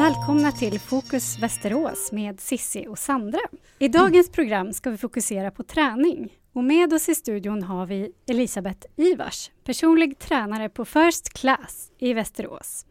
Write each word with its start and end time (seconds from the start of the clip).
Välkomna 0.00 0.52
till 0.52 0.80
Fokus 0.80 1.38
Västerås 1.38 2.12
med 2.12 2.40
Sissi 2.40 2.86
och 2.88 2.98
Sandra. 2.98 3.40
I 3.78 3.88
dagens 3.88 4.30
program 4.30 4.72
ska 4.72 4.90
vi 4.90 4.96
fokusera 4.96 5.50
på 5.50 5.62
träning. 5.62 6.38
Och 6.52 6.64
med 6.64 6.92
oss 6.92 7.08
i 7.08 7.14
studion 7.14 7.62
har 7.62 7.86
vi 7.86 8.12
Elisabeth 8.26 8.86
Ivars, 8.96 9.50
personlig 9.64 10.18
tränare 10.18 10.68
på 10.68 10.84
First 10.84 11.32
Class 11.32 11.92
i 11.98 12.12
Västerås, 12.12 12.86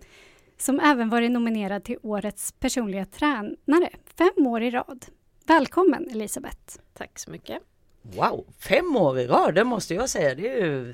som 0.57 0.79
även 0.79 1.09
varit 1.09 1.31
nominerad 1.31 1.83
till 1.83 1.97
Årets 2.01 2.51
personliga 2.51 3.05
tränare 3.05 3.89
fem 4.17 4.47
år 4.47 4.61
i 4.61 4.71
rad. 4.71 5.05
Välkommen 5.45 6.09
Elisabeth! 6.11 6.79
Tack 6.93 7.19
så 7.19 7.31
mycket! 7.31 7.59
Wow, 8.01 8.45
fem 8.59 8.95
år 8.95 9.19
i 9.19 9.27
rad, 9.27 9.55
det 9.55 9.63
måste 9.63 9.93
jag 9.93 10.09
säga, 10.09 10.35
det 10.35 10.49
är 10.49 10.65
ju, 10.65 10.93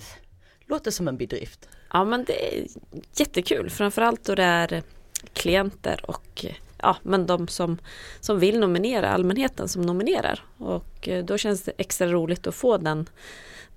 låter 0.65 0.91
som 0.91 1.07
en 1.07 1.17
bedrift. 1.17 1.69
Ja 1.91 2.05
men 2.05 2.23
det 2.23 2.57
är 2.57 2.67
jättekul, 3.15 3.69
framförallt 3.69 4.23
då 4.23 4.35
det 4.35 4.43
är 4.43 4.83
klienter 5.33 5.99
och 6.07 6.45
ja, 6.77 6.97
men 7.03 7.25
de 7.25 7.47
som, 7.47 7.77
som 8.19 8.39
vill 8.39 8.59
nominera, 8.59 9.09
allmänheten 9.09 9.67
som 9.67 9.81
nominerar. 9.81 10.43
Och 10.57 11.07
eh, 11.07 11.25
då 11.25 11.37
känns 11.37 11.61
det 11.61 11.71
extra 11.77 12.07
roligt 12.07 12.47
att 12.47 12.55
få 12.55 12.77
den, 12.77 13.09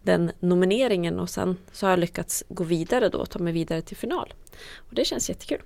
den 0.02 0.30
nomineringen 0.40 1.18
och 1.18 1.30
sen 1.30 1.56
så 1.72 1.86
har 1.86 1.90
jag 1.90 1.98
lyckats 1.98 2.44
gå 2.48 2.64
vidare 2.64 3.08
då, 3.08 3.26
ta 3.26 3.38
mig 3.38 3.52
vidare 3.52 3.82
till 3.82 3.96
final. 3.96 4.34
Och 4.76 4.94
det 4.94 5.04
känns 5.04 5.28
jättekul. 5.28 5.62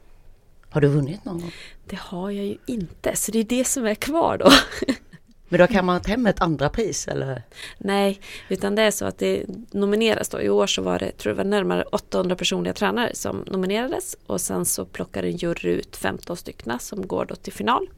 Har 0.71 0.81
du 0.81 0.89
vunnit 0.89 1.25
någon 1.25 1.41
gång? 1.41 1.53
Det 1.87 1.99
har 1.99 2.31
jag 2.31 2.47
ju 2.47 2.57
inte, 2.67 3.17
så 3.17 3.33
det 3.33 3.39
är 3.39 3.45
det 3.45 3.65
som 3.65 3.87
är 3.87 3.95
kvar 3.95 4.39
då. 4.39 4.51
Men 5.53 5.59
då 5.61 5.67
kan 5.67 5.87
man 5.87 6.01
ta 6.01 6.11
hem 6.11 6.27
ett 6.27 6.41
andra 6.41 6.69
pris 6.69 7.09
eller? 7.09 7.43
Nej, 7.79 8.21
utan 8.49 8.75
det 8.75 8.83
är 8.83 8.91
så 8.91 9.05
att 9.05 9.19
det 9.19 9.45
nomineras 9.71 10.29
då. 10.29 10.41
I 10.41 10.51
år 10.51 10.67
så 10.67 10.83
var 10.83 10.99
det, 10.99 11.11
tror 11.11 11.31
jag 11.31 11.37
var 11.37 11.45
närmare 11.45 11.83
800 11.83 12.37
personliga 12.37 12.75
tränare 12.75 13.15
som 13.15 13.45
nominerades 13.47 14.17
och 14.27 14.41
sen 14.41 14.65
så 14.65 14.85
plockar 14.85 15.23
en 15.23 15.37
jury 15.37 15.71
ut 15.71 15.97
15 15.97 16.37
stycken 16.37 16.79
som 16.79 17.07
går 17.07 17.25
då 17.25 17.35
till 17.35 17.53
final. 17.53 17.89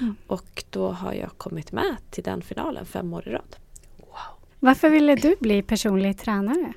Mm. 0.00 0.16
Och 0.26 0.64
då 0.70 0.88
har 0.88 1.12
jag 1.12 1.30
kommit 1.36 1.72
med 1.72 1.96
till 2.10 2.24
den 2.24 2.42
finalen 2.42 2.86
fem 2.86 3.14
år 3.14 3.28
i 3.28 3.30
rad. 3.30 3.56
Wow. 3.96 4.06
Varför 4.58 4.90
ville 4.90 5.14
du 5.14 5.36
bli 5.40 5.62
personlig 5.62 6.18
tränare? 6.18 6.72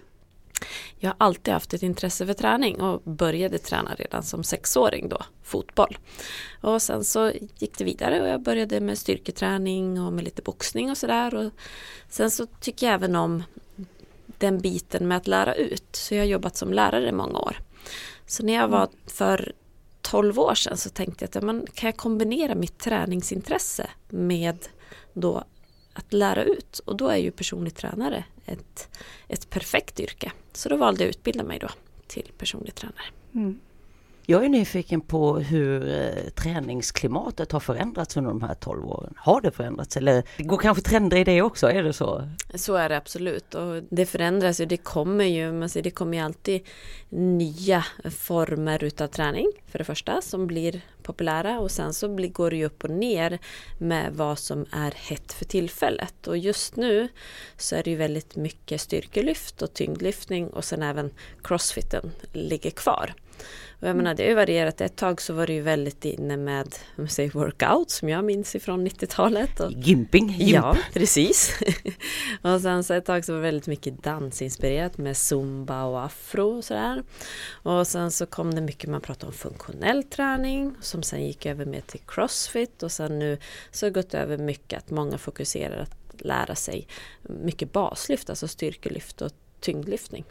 Jag 1.00 1.09
har 1.09 1.16
alltid 1.19 1.53
haft 1.53 1.73
ett 1.73 1.83
intresse 1.83 2.25
för 2.25 2.33
träning 2.33 2.81
och 2.81 3.02
började 3.02 3.58
träna 3.58 3.95
redan 3.95 4.23
som 4.23 4.44
sexåring 4.44 5.09
då, 5.09 5.22
fotboll. 5.44 5.97
Och 6.61 6.81
sen 6.81 7.03
så 7.03 7.31
gick 7.58 7.77
det 7.77 7.83
vidare 7.83 8.22
och 8.22 8.27
jag 8.27 8.41
började 8.41 8.80
med 8.80 8.97
styrketräning 8.97 10.02
och 10.02 10.14
med 10.14 10.23
lite 10.23 10.41
boxning 10.41 10.91
och 10.91 10.97
sådär. 10.97 11.52
Sen 12.09 12.31
så 12.31 12.45
tycker 12.45 12.86
jag 12.86 12.94
även 12.94 13.16
om 13.16 13.44
den 14.38 14.59
biten 14.59 15.08
med 15.08 15.17
att 15.17 15.27
lära 15.27 15.55
ut. 15.55 15.88
Så 15.95 16.16
jag 16.16 16.22
har 16.22 16.27
jobbat 16.27 16.58
som 16.58 16.73
lärare 16.73 17.09
i 17.09 17.11
många 17.11 17.39
år. 17.39 17.59
Så 18.25 18.44
när 18.44 18.53
jag 18.53 18.67
var 18.67 18.89
för 19.08 19.53
12 20.02 20.39
år 20.39 20.55
sedan 20.55 20.77
så 20.77 20.89
tänkte 20.89 21.23
jag 21.25 21.38
att 21.38 21.44
man, 21.44 21.66
kan 21.73 21.88
jag 21.88 21.97
kombinera 21.97 22.55
mitt 22.55 22.77
träningsintresse 22.77 23.89
med 24.09 24.58
då 25.14 25.44
att 25.97 26.13
lära 26.13 26.43
ut 26.43 26.79
och 26.79 26.97
då 26.97 27.07
är 27.07 27.17
ju 27.17 27.31
personlig 27.31 27.75
tränare 27.75 28.23
ett, 28.45 28.89
ett 29.27 29.49
perfekt 29.49 29.99
yrke. 29.99 30.31
Så 30.53 30.69
då 30.69 30.77
valde 30.77 31.03
jag 31.03 31.09
att 31.09 31.15
utbilda 31.15 31.43
mig 31.43 31.59
då 31.59 31.67
till 32.07 32.31
personlig 32.37 32.75
tränare. 32.75 33.05
Mm. 33.35 33.59
Jag 34.29 34.45
är 34.45 34.49
nyfiken 34.49 35.01
på 35.01 35.37
hur 35.37 35.89
eh, 35.89 36.29
träningsklimatet 36.29 37.51
har 37.51 37.59
förändrats 37.59 38.17
under 38.17 38.31
de 38.31 38.41
här 38.41 38.53
12 38.53 38.87
åren. 38.87 39.13
Har 39.17 39.41
det 39.41 39.51
förändrats 39.51 39.97
eller 39.97 40.23
det 40.37 40.43
går 40.43 40.57
kanske 40.57 40.83
trender 40.83 41.17
i 41.17 41.23
det 41.23 41.41
också, 41.41 41.71
är 41.71 41.83
det 41.83 41.93
så? 41.93 42.29
Så 42.55 42.75
är 42.75 42.89
det 42.89 42.97
absolut 42.97 43.55
och 43.55 43.83
det 43.89 44.05
förändras 44.05 44.61
ju, 44.61 44.65
det 44.65 44.77
kommer 44.77 45.25
ju, 45.25 45.51
man 45.51 45.69
säger, 45.69 45.83
det 45.83 45.91
kommer 45.91 46.17
ju 46.17 46.23
alltid 46.23 46.61
nya 47.09 47.85
former 48.09 48.83
utav 48.83 49.07
träning 49.07 49.51
för 49.67 49.79
det 49.79 49.85
första 49.85 50.21
som 50.21 50.47
blir 50.47 50.81
populära 51.08 51.59
och 51.59 51.72
sen 51.72 51.94
så 51.94 52.09
blir, 52.09 52.30
går 52.30 52.50
det 52.50 52.58
ju 52.58 52.66
upp 52.66 52.83
och 52.83 52.89
ner 52.89 53.39
med 53.77 54.13
vad 54.13 54.39
som 54.39 54.66
är 54.72 54.91
hett 54.91 55.33
för 55.33 55.45
tillfället 55.45 56.27
och 56.27 56.37
just 56.37 56.76
nu 56.76 57.08
så 57.58 57.76
är 57.76 57.83
det 57.83 57.89
ju 57.89 57.95
väldigt 57.95 58.36
mycket 58.36 58.81
styrkelyft 58.81 59.61
och 59.61 59.73
tyngdlyftning 59.73 60.48
och 60.48 60.65
sen 60.65 60.83
även 60.83 61.11
crossfiten 61.43 62.11
ligger 62.33 62.71
kvar. 62.71 63.14
Och 63.80 63.87
jag 63.87 63.95
menar 63.95 64.15
det 64.15 64.23
har 64.23 64.30
ju 64.30 64.36
varierat. 64.36 64.81
Ett 64.81 64.95
tag 64.95 65.21
så 65.21 65.33
var 65.33 65.48
det 65.48 65.54
ju 65.54 65.61
väldigt 65.61 66.05
inne 66.05 66.37
med 66.37 66.76
om 66.98 67.08
säger, 67.08 67.31
workout 67.31 67.89
som 67.89 68.10
jag 68.10 68.26
minns 68.26 68.55
ifrån 68.55 68.87
90-talet. 68.87 69.60
Och, 69.60 69.71
Gimping? 69.71 70.30
Gimp. 70.30 70.54
Ja, 70.54 70.77
precis. 70.93 71.60
och 72.42 72.61
sen 72.61 72.83
så 72.83 72.93
ett 72.93 73.05
tag 73.05 73.26
så 73.26 73.31
var 73.31 73.39
det 73.39 73.45
väldigt 73.45 73.67
mycket 73.67 74.04
dansinspirerat 74.04 74.98
med 74.98 75.17
zumba 75.17 75.83
och 75.83 76.05
afro 76.05 76.58
och 76.58 76.64
sådär. 76.64 77.04
Och 77.49 77.87
sen 77.87 78.11
så 78.11 78.26
kom 78.26 78.55
det 78.55 78.61
mycket, 78.61 78.89
man 78.89 79.02
pratade 79.02 79.27
om 79.27 79.33
funktionell 79.33 80.04
träning 80.04 80.76
som 80.97 81.03
sen 81.03 81.25
gick 81.25 81.45
över 81.45 81.65
mer 81.65 81.81
till 81.81 81.99
crossfit 82.08 82.83
och 82.83 82.91
sen 82.91 83.19
nu 83.19 83.37
så 83.71 83.85
har 83.85 83.91
det 83.91 84.02
gått 84.02 84.13
över 84.13 84.37
mycket 84.37 84.80
att 84.80 84.89
många 84.89 85.17
fokuserar 85.17 85.81
att 85.81 86.21
lära 86.21 86.55
sig 86.55 86.87
mycket 87.21 87.71
baslyft, 87.71 88.30
alltså 88.30 88.47
styrkelyft 88.47 89.21
och 89.21 89.31
tyngdlyftning. 89.59 90.23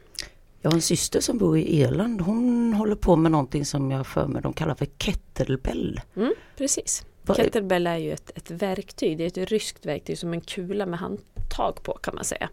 Jag 0.60 0.70
har 0.70 0.76
en 0.76 0.82
syster 0.82 1.20
som 1.20 1.38
bor 1.38 1.58
i 1.58 1.80
Irland. 1.80 2.20
Hon 2.20 2.74
håller 2.74 2.94
på 2.96 3.16
med 3.16 3.32
någonting 3.32 3.64
som 3.64 3.90
jag 3.90 4.06
för 4.06 4.26
mig 4.26 4.42
de 4.42 4.52
kallar 4.52 4.74
för 4.74 4.86
kettlebell. 4.86 6.00
Mm, 6.16 6.34
precis. 6.56 7.04
Kettlebell 7.36 7.86
är 7.86 7.96
ju 7.96 8.12
ett, 8.12 8.30
ett 8.34 8.50
verktyg. 8.50 9.18
Det 9.18 9.24
är 9.24 9.42
ett 9.42 9.50
ryskt 9.50 9.86
verktyg 9.86 10.18
som 10.18 10.32
en 10.32 10.40
kula 10.40 10.86
med 10.86 10.98
handtag 11.46 11.82
på 11.82 11.92
kan 11.92 12.14
man 12.14 12.24
säga. 12.24 12.48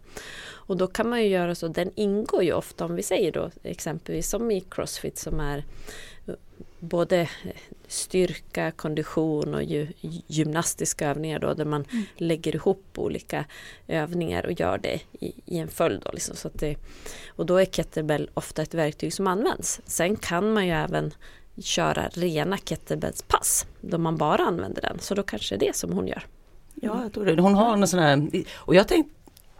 Och 0.66 0.76
då 0.76 0.86
kan 0.86 1.08
man 1.08 1.22
ju 1.22 1.28
göra 1.28 1.54
så, 1.54 1.68
den 1.68 1.90
ingår 1.94 2.42
ju 2.42 2.52
ofta 2.52 2.84
om 2.84 2.96
vi 2.96 3.02
säger 3.02 3.32
då 3.32 3.50
exempelvis 3.62 4.28
som 4.28 4.50
i 4.50 4.60
Crossfit 4.60 5.18
som 5.18 5.40
är 5.40 5.64
både 6.80 7.28
styrka, 7.88 8.70
kondition 8.70 9.54
och 9.54 9.62
ju, 9.62 9.88
gymnastiska 10.26 11.08
övningar 11.08 11.38
då 11.38 11.54
där 11.54 11.64
man 11.64 11.84
mm. 11.90 12.04
lägger 12.16 12.54
ihop 12.54 12.84
olika 12.96 13.44
övningar 13.88 14.46
och 14.46 14.60
gör 14.60 14.78
det 14.78 15.00
i, 15.20 15.32
i 15.46 15.58
en 15.58 15.68
följd. 15.68 16.02
Då, 16.04 16.10
liksom, 16.12 16.36
så 16.36 16.50
det, 16.52 16.76
och 17.36 17.46
då 17.46 17.56
är 17.56 17.64
kettlebell 17.64 18.30
ofta 18.34 18.62
ett 18.62 18.74
verktyg 18.74 19.12
som 19.12 19.26
används. 19.26 19.80
Sen 19.86 20.16
kan 20.16 20.52
man 20.52 20.66
ju 20.66 20.72
även 20.72 21.14
köra 21.62 22.08
rena 22.08 22.58
kettlebellspass 22.58 23.66
då 23.80 23.98
man 23.98 24.16
bara 24.16 24.44
använder 24.44 24.82
den. 24.82 24.98
Så 24.98 25.14
då 25.14 25.22
kanske 25.22 25.56
det 25.56 25.66
är 25.66 25.68
det 25.68 25.76
som 25.76 25.92
hon 25.92 26.06
gör. 26.06 26.26
Ja, 26.84 27.02
jag 27.02 27.12
tror 27.12 27.24
det. 27.24 27.42
Hon 27.42 27.54
har 27.54 27.72
en 27.72 27.88
sån 27.88 28.00
här, 28.00 28.28
och 28.54 28.74
jag 28.74 28.88
tänkte 28.88 29.14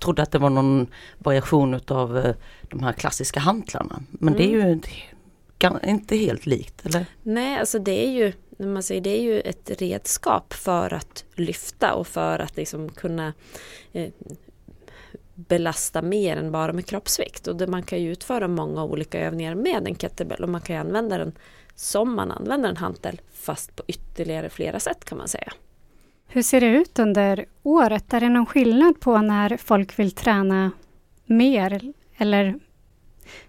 trodde 0.05 0.23
att 0.23 0.33
det 0.33 0.39
var 0.39 0.51
någon 0.51 0.87
variation 1.19 1.75
utav 1.75 2.19
eh, 2.19 2.35
de 2.63 2.83
här 2.83 2.93
klassiska 2.93 3.41
hantlarna. 3.41 4.03
Men 4.11 4.35
mm. 4.35 4.39
det 4.39 4.55
är 4.55 4.65
ju 4.65 4.73
inte 5.85 6.17
helt 6.17 6.47
likt 6.47 6.87
eller? 6.87 7.07
Nej, 7.23 7.59
alltså 7.59 7.79
det 7.79 8.07
är 8.07 8.11
ju, 8.11 8.33
när 8.57 8.69
man 8.69 8.83
säger, 8.83 9.01
det 9.01 9.19
är 9.19 9.23
ju 9.23 9.41
ett 9.41 9.71
redskap 9.81 10.53
för 10.53 10.95
att 10.95 11.25
lyfta 11.35 11.95
och 11.95 12.07
för 12.07 12.39
att 12.39 12.57
liksom 12.57 12.89
kunna 12.89 13.33
eh, 13.93 14.11
belasta 15.35 16.03
mer 16.03 16.37
än 16.37 16.53
bara 16.53 16.73
med 16.73 16.87
kroppsvikt. 16.87 17.47
Och 17.47 17.57
det, 17.57 17.67
man 17.67 17.83
kan 17.83 18.03
ju 18.03 18.13
utföra 18.13 18.49
många 18.49 18.85
olika 18.85 19.21
övningar 19.21 19.55
med 19.55 19.89
en 19.89 19.95
kettlebell 19.95 20.43
och 20.43 20.49
man 20.49 20.61
kan 20.61 20.77
använda 20.77 21.19
den 21.19 21.33
som 21.75 22.15
man 22.15 22.31
använder 22.31 22.69
en 22.69 22.77
hantel 22.77 23.21
fast 23.33 23.77
på 23.77 23.83
ytterligare 23.87 24.51
flera 24.51 24.81
sätt 24.81 25.05
kan 25.05 25.19
man 25.19 25.29
säga. 25.29 25.53
Hur 26.29 26.43
ser 26.43 26.61
det 26.61 26.67
ut 26.67 26.99
under 26.99 27.45
året? 27.63 28.13
Är 28.13 28.21
det 28.21 28.29
någon 28.29 28.47
skillnad 28.47 29.01
på 29.01 29.19
när 29.19 29.57
folk 29.57 29.99
vill 29.99 30.13
träna 30.13 30.71
mer 31.27 31.93
eller 32.17 32.55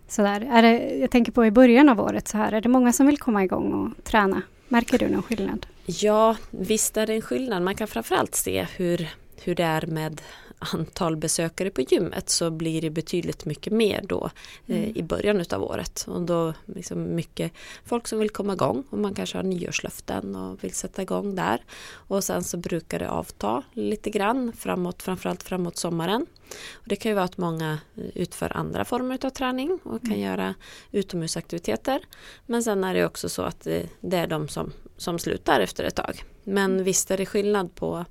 sådär? 0.08 0.48
Är 0.52 0.62
det, 0.62 0.96
jag 0.96 1.12
tänker 1.12 1.32
på 1.32 1.46
i 1.46 1.52
början 1.52 1.90
av 1.90 2.00
året 2.00 2.28
så 2.28 2.38
här, 2.38 2.52
är 2.52 2.62
det 2.62 2.70
många 2.70 2.94
som 2.94 3.08
vill 3.08 3.18
komma 3.18 3.44
igång 3.44 3.74
och 3.74 4.04
träna? 4.04 4.42
Märker 4.68 4.98
du 4.98 5.08
någon 5.08 5.24
skillnad? 5.24 5.66
Ja, 5.86 6.36
visst 6.52 6.98
är 6.98 7.08
det 7.08 7.14
en 7.14 7.22
skillnad. 7.22 7.64
Man 7.64 7.76
kan 7.76 7.88
framförallt 7.88 8.36
se 8.36 8.68
hur, 8.78 9.10
hur 9.44 9.56
det 9.56 9.64
är 9.64 9.86
med 9.88 10.22
antal 10.60 11.18
besökare 11.18 11.70
på 11.70 11.82
gymmet 11.82 12.30
så 12.30 12.52
blir 12.52 12.82
det 12.82 12.90
betydligt 12.90 13.46
mycket 13.46 13.74
mer 13.74 14.02
då 14.04 14.30
eh, 14.68 14.78
mm. 14.78 14.98
i 14.98 15.04
början 15.04 15.42
utav 15.42 15.64
året. 15.64 16.06
Och 16.08 16.22
då 16.22 16.54
liksom 16.66 17.16
mycket 17.16 17.52
folk 17.86 18.08
som 18.08 18.20
vill 18.20 18.30
komma 18.30 18.54
igång 18.54 18.84
och 18.90 18.98
man 18.98 19.14
kanske 19.14 19.38
har 19.38 19.44
nyårslöften 19.44 20.36
och 20.36 20.64
vill 20.64 20.74
sätta 20.74 21.02
igång 21.02 21.36
där. 21.36 21.64
Och 21.92 22.24
sen 22.24 22.44
så 22.44 22.58
brukar 22.58 23.00
det 23.00 23.10
avta 23.10 23.64
lite 23.74 24.10
grann 24.10 24.54
framåt, 24.54 25.04
framförallt 25.04 25.44
framåt 25.44 25.78
sommaren. 25.78 26.26
Och 26.74 26.88
det 26.88 26.96
kan 26.96 27.10
ju 27.10 27.16
vara 27.16 27.26
att 27.26 27.38
många 27.38 27.80
utför 28.14 28.58
andra 28.58 28.86
former 28.86 29.26
av 29.26 29.30
träning 29.30 29.80
och 29.84 30.02
kan 30.02 30.12
mm. 30.12 30.20
göra 30.20 30.56
utomhusaktiviteter. 30.92 32.00
Men 32.46 32.64
sen 32.64 32.84
är 32.84 32.94
det 32.94 33.06
också 33.06 33.30
så 33.30 33.42
att 33.42 33.62
det, 33.62 33.90
det 34.02 34.18
är 34.18 34.28
de 34.28 34.48
som, 34.48 34.74
som 34.98 35.20
slutar 35.20 35.60
efter 35.60 35.84
ett 35.84 35.96
tag. 35.96 36.24
Men 36.44 36.72
mm. 36.72 36.84
visst 36.84 37.12
är 37.12 37.18
det 37.18 37.26
skillnad 37.26 37.76
på 37.76 38.06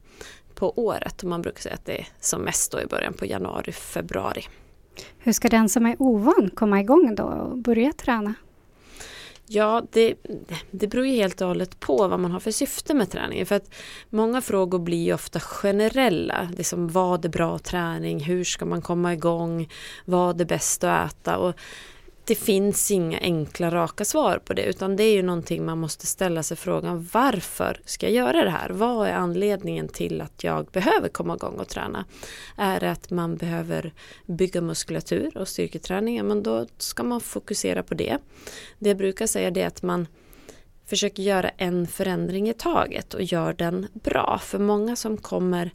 på 0.54 0.78
året. 0.78 1.22
Och 1.22 1.28
man 1.28 1.42
brukar 1.42 1.60
säga 1.60 1.74
att 1.74 1.84
det 1.84 2.00
är 2.00 2.08
som 2.20 2.42
mest 2.42 2.72
då 2.72 2.80
i 2.80 2.86
början 2.86 3.12
på 3.12 3.26
januari, 3.26 3.72
februari. 3.72 4.44
Hur 5.18 5.32
ska 5.32 5.48
den 5.48 5.68
som 5.68 5.86
är 5.86 5.96
ovan 5.98 6.50
komma 6.54 6.80
igång 6.80 7.14
då 7.14 7.24
och 7.24 7.58
börja 7.58 7.92
träna? 7.92 8.34
Ja, 9.46 9.82
det, 9.92 10.14
det 10.70 10.86
beror 10.86 11.06
ju 11.06 11.14
helt 11.14 11.40
och 11.40 11.48
hållet 11.48 11.80
på 11.80 12.08
vad 12.08 12.20
man 12.20 12.30
har 12.30 12.40
för 12.40 12.50
syfte 12.50 12.94
med 12.94 13.10
träningen. 13.10 13.46
För 13.46 13.54
att 13.54 13.74
många 14.08 14.40
frågor 14.40 14.78
blir 14.78 15.04
ju 15.04 15.14
ofta 15.14 15.40
generella. 15.40 16.48
Det 16.56 16.64
som 16.64 16.88
vad 16.88 17.24
är 17.24 17.28
bra 17.28 17.58
träning? 17.58 18.20
Hur 18.20 18.44
ska 18.44 18.64
man 18.64 18.82
komma 18.82 19.12
igång? 19.12 19.68
Vad 20.04 20.40
är 20.40 20.44
bäst 20.44 20.84
att 20.84 21.12
äta? 21.12 21.38
Och 21.38 21.54
det 22.26 22.34
finns 22.34 22.90
inga 22.90 23.18
enkla 23.18 23.70
raka 23.70 24.04
svar 24.04 24.38
på 24.44 24.54
det 24.54 24.62
utan 24.62 24.96
det 24.96 25.04
är 25.04 25.14
ju 25.14 25.22
någonting 25.22 25.64
man 25.64 25.78
måste 25.78 26.06
ställa 26.06 26.42
sig 26.42 26.56
frågan 26.56 27.08
varför 27.12 27.80
ska 27.84 28.06
jag 28.06 28.14
göra 28.14 28.44
det 28.44 28.50
här? 28.50 28.70
Vad 28.70 29.08
är 29.08 29.12
anledningen 29.12 29.88
till 29.88 30.20
att 30.20 30.44
jag 30.44 30.66
behöver 30.66 31.08
komma 31.08 31.34
igång 31.34 31.54
och 31.54 31.68
träna? 31.68 32.04
Är 32.56 32.80
det 32.80 32.90
att 32.90 33.10
man 33.10 33.36
behöver 33.36 33.92
bygga 34.26 34.60
muskulatur 34.60 35.38
och 35.38 35.48
styrketräning? 35.48 36.26
Men 36.26 36.42
då 36.42 36.66
ska 36.78 37.02
man 37.02 37.20
fokusera 37.20 37.82
på 37.82 37.94
det. 37.94 38.18
Det 38.78 38.88
jag 38.88 38.96
brukar 38.96 39.26
säga 39.26 39.48
är 39.48 39.66
att 39.66 39.82
man 39.82 40.06
försöker 40.86 41.22
göra 41.22 41.48
en 41.48 41.86
förändring 41.86 42.48
i 42.48 42.54
taget 42.54 43.14
och 43.14 43.22
gör 43.22 43.52
den 43.52 43.86
bra. 43.92 44.40
För 44.42 44.58
många 44.58 44.96
som 44.96 45.16
kommer 45.16 45.70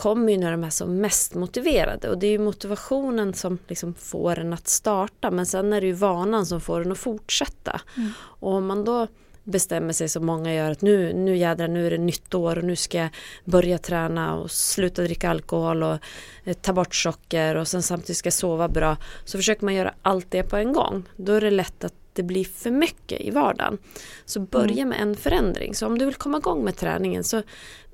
kommer 0.00 0.32
ju 0.32 0.38
när 0.38 0.50
de 0.50 0.64
är 0.64 0.70
som 0.70 0.96
mest 0.96 1.34
motiverade 1.34 2.08
och 2.08 2.18
det 2.18 2.26
är 2.26 2.30
ju 2.30 2.38
motivationen 2.38 3.34
som 3.34 3.58
liksom 3.68 3.94
får 3.94 4.38
en 4.38 4.52
att 4.52 4.68
starta 4.68 5.30
men 5.30 5.46
sen 5.46 5.72
är 5.72 5.80
det 5.80 5.86
ju 5.86 5.92
vanan 5.92 6.46
som 6.46 6.60
får 6.60 6.80
en 6.80 6.92
att 6.92 6.98
fortsätta. 6.98 7.80
Mm. 7.96 8.12
Och 8.18 8.52
om 8.52 8.66
man 8.66 8.84
då 8.84 9.06
bestämmer 9.50 9.92
sig 9.92 10.08
som 10.08 10.26
många 10.26 10.54
gör 10.54 10.70
att 10.70 10.82
nu, 10.82 11.12
nu 11.12 11.36
jädrar 11.36 11.68
nu 11.68 11.86
är 11.86 11.90
det 11.90 11.98
nytt 11.98 12.34
år 12.34 12.58
och 12.58 12.64
nu 12.64 12.76
ska 12.76 12.98
jag 12.98 13.08
börja 13.44 13.78
träna 13.78 14.34
och 14.36 14.50
sluta 14.50 15.02
dricka 15.02 15.30
alkohol 15.30 15.82
och 15.82 15.98
eh, 16.44 16.54
ta 16.54 16.72
bort 16.72 16.94
socker 16.94 17.54
och 17.54 17.68
sen 17.68 17.82
samtidigt 17.82 18.16
ska 18.16 18.26
jag 18.26 18.34
sova 18.34 18.68
bra. 18.68 18.96
Så 19.24 19.38
försöker 19.38 19.64
man 19.64 19.74
göra 19.74 19.94
allt 20.02 20.30
det 20.30 20.42
på 20.42 20.56
en 20.56 20.72
gång. 20.72 21.08
Då 21.16 21.32
är 21.32 21.40
det 21.40 21.50
lätt 21.50 21.84
att 21.84 21.94
det 22.12 22.22
blir 22.22 22.44
för 22.44 22.70
mycket 22.70 23.20
i 23.20 23.30
vardagen. 23.30 23.78
Så 24.24 24.40
börja 24.40 24.82
mm. 24.82 24.88
med 24.88 25.00
en 25.00 25.16
förändring. 25.16 25.74
Så 25.74 25.86
om 25.86 25.98
du 25.98 26.04
vill 26.04 26.14
komma 26.14 26.38
igång 26.38 26.64
med 26.64 26.76
träningen 26.76 27.24
så 27.24 27.42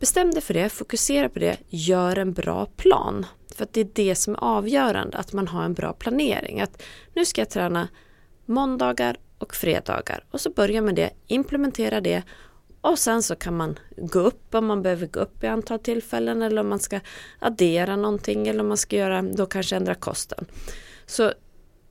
bestäm 0.00 0.30
dig 0.30 0.42
för 0.42 0.54
det, 0.54 0.68
fokusera 0.68 1.28
på 1.28 1.38
det, 1.38 1.56
gör 1.68 2.18
en 2.18 2.32
bra 2.32 2.66
plan. 2.66 3.26
För 3.54 3.64
att 3.64 3.72
det 3.72 3.80
är 3.80 3.88
det 3.92 4.14
som 4.14 4.34
är 4.34 4.44
avgörande, 4.44 5.18
att 5.18 5.32
man 5.32 5.48
har 5.48 5.64
en 5.64 5.74
bra 5.74 5.92
planering. 5.92 6.60
Att 6.60 6.82
nu 7.14 7.24
ska 7.24 7.40
jag 7.40 7.50
träna 7.50 7.88
måndagar 8.44 9.16
och 9.38 9.54
fredagar 9.54 10.24
och 10.30 10.40
så 10.40 10.50
börja 10.50 10.82
med 10.82 10.94
det, 10.94 11.10
implementera 11.26 12.00
det 12.00 12.22
och 12.80 12.98
sen 12.98 13.22
så 13.22 13.36
kan 13.36 13.56
man 13.56 13.78
gå 13.96 14.18
upp 14.18 14.54
om 14.54 14.66
man 14.66 14.82
behöver 14.82 15.06
gå 15.06 15.20
upp 15.20 15.44
i 15.44 15.46
antal 15.46 15.78
tillfällen 15.78 16.42
eller 16.42 16.60
om 16.60 16.68
man 16.68 16.78
ska 16.78 17.00
addera 17.38 17.96
någonting 17.96 18.48
eller 18.48 18.60
om 18.60 18.68
man 18.68 18.76
ska 18.76 18.96
göra, 18.96 19.22
då 19.22 19.46
kanske 19.46 19.76
ändra 19.76 19.94
kosten. 19.94 20.46
Så 21.06 21.32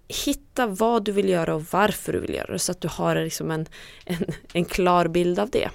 hitta 0.08 0.68
vad 0.68 1.04
du 1.04 1.12
vill 1.12 1.30
göra 1.30 1.56
och 1.56 1.66
varför 1.72 2.14
du 2.14 2.20
vill 2.20 2.34
göra 2.34 2.52
det 2.52 2.60
så 2.60 2.72
att 2.72 2.82
du 2.82 2.88
har 2.88 3.16
liksom 3.16 3.52
en, 3.52 3.66
en, 4.06 4.26
en 4.54 4.66
klar 4.66 5.08
bild 5.08 5.40
av 5.40 5.50
det. 5.50 5.70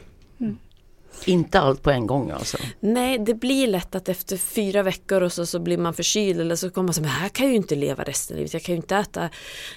Inte 1.25 1.61
allt 1.61 1.83
på 1.83 1.91
en 1.91 2.07
gång 2.07 2.31
alltså? 2.31 2.59
Nej, 2.81 3.19
det 3.19 3.35
blir 3.35 3.67
lätt 3.67 3.95
att 3.95 4.09
efter 4.09 4.37
fyra 4.37 4.83
veckor 4.83 5.23
och 5.23 5.33
så, 5.33 5.47
så 5.47 5.59
blir 5.59 5.79
man 5.79 5.95
förkyld 5.95 6.41
eller 6.41 6.57
så 6.57 6.71
kommer 6.71 6.87
man 6.87 6.95
säga, 6.95 7.07
här 7.07 7.29
kan 7.29 7.47
jag 7.47 7.51
ju 7.51 7.57
inte 7.57 7.75
leva 7.75 8.05
resten 8.05 8.35
av 8.35 8.39
livet. 8.39 8.53
Jag 8.53 8.63
kan 8.63 8.73
ju 8.73 8.77
inte 8.77 8.97
äta 8.97 9.31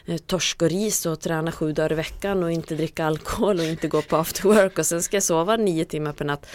eh, 0.06 0.18
torsk 0.18 0.62
och 0.62 0.70
ris 0.70 1.06
och 1.06 1.20
träna 1.20 1.52
sju 1.52 1.74
dagar 1.74 1.92
i 1.92 1.96
veckan 1.96 2.44
och 2.44 2.52
inte 2.52 2.76
dricka 2.76 3.06
alkohol 3.06 3.60
och 3.60 3.66
inte 3.66 3.88
gå 3.88 4.02
på 4.02 4.18
after 4.18 4.44
work 4.44 4.80
och 4.80 4.86
sen 4.86 5.04
ska 5.04 5.16
jag 5.16 5.24
sova 5.24 5.56
nio 5.56 5.86
timmar 5.86 6.14
per 6.14 6.26
natt. 6.26 6.46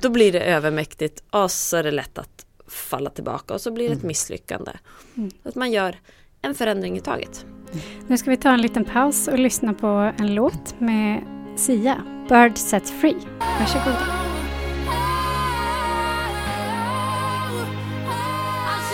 Då 0.00 0.10
blir 0.10 0.32
det 0.32 0.40
övermäktigt 0.40 1.22
och 1.30 1.50
så 1.50 1.76
är 1.76 1.82
det 1.82 1.90
lätt 1.90 2.18
att 2.18 2.46
falla 2.66 3.10
tillbaka 3.10 3.54
och 3.54 3.60
så 3.60 3.70
blir 3.70 3.88
det 3.88 3.92
ett 3.92 3.98
mm. 3.98 4.08
misslyckande. 4.08 4.72
Mm. 5.16 5.30
Att 5.42 5.54
man 5.54 5.72
gör 5.72 5.96
en 6.42 6.54
förändring 6.54 6.96
i 6.96 7.00
taget. 7.00 7.46
Nu 8.06 8.18
ska 8.18 8.30
vi 8.30 8.36
ta 8.36 8.50
en 8.50 8.60
liten 8.60 8.84
paus 8.84 9.28
och 9.28 9.38
lyssna 9.38 9.74
på 9.74 10.12
en 10.18 10.34
låt 10.34 10.80
med 10.80 11.24
Sia, 11.56 12.02
Bird 12.28 12.58
Set 12.58 12.90
Free. 12.90 13.16
Varsågoda. 13.60 14.21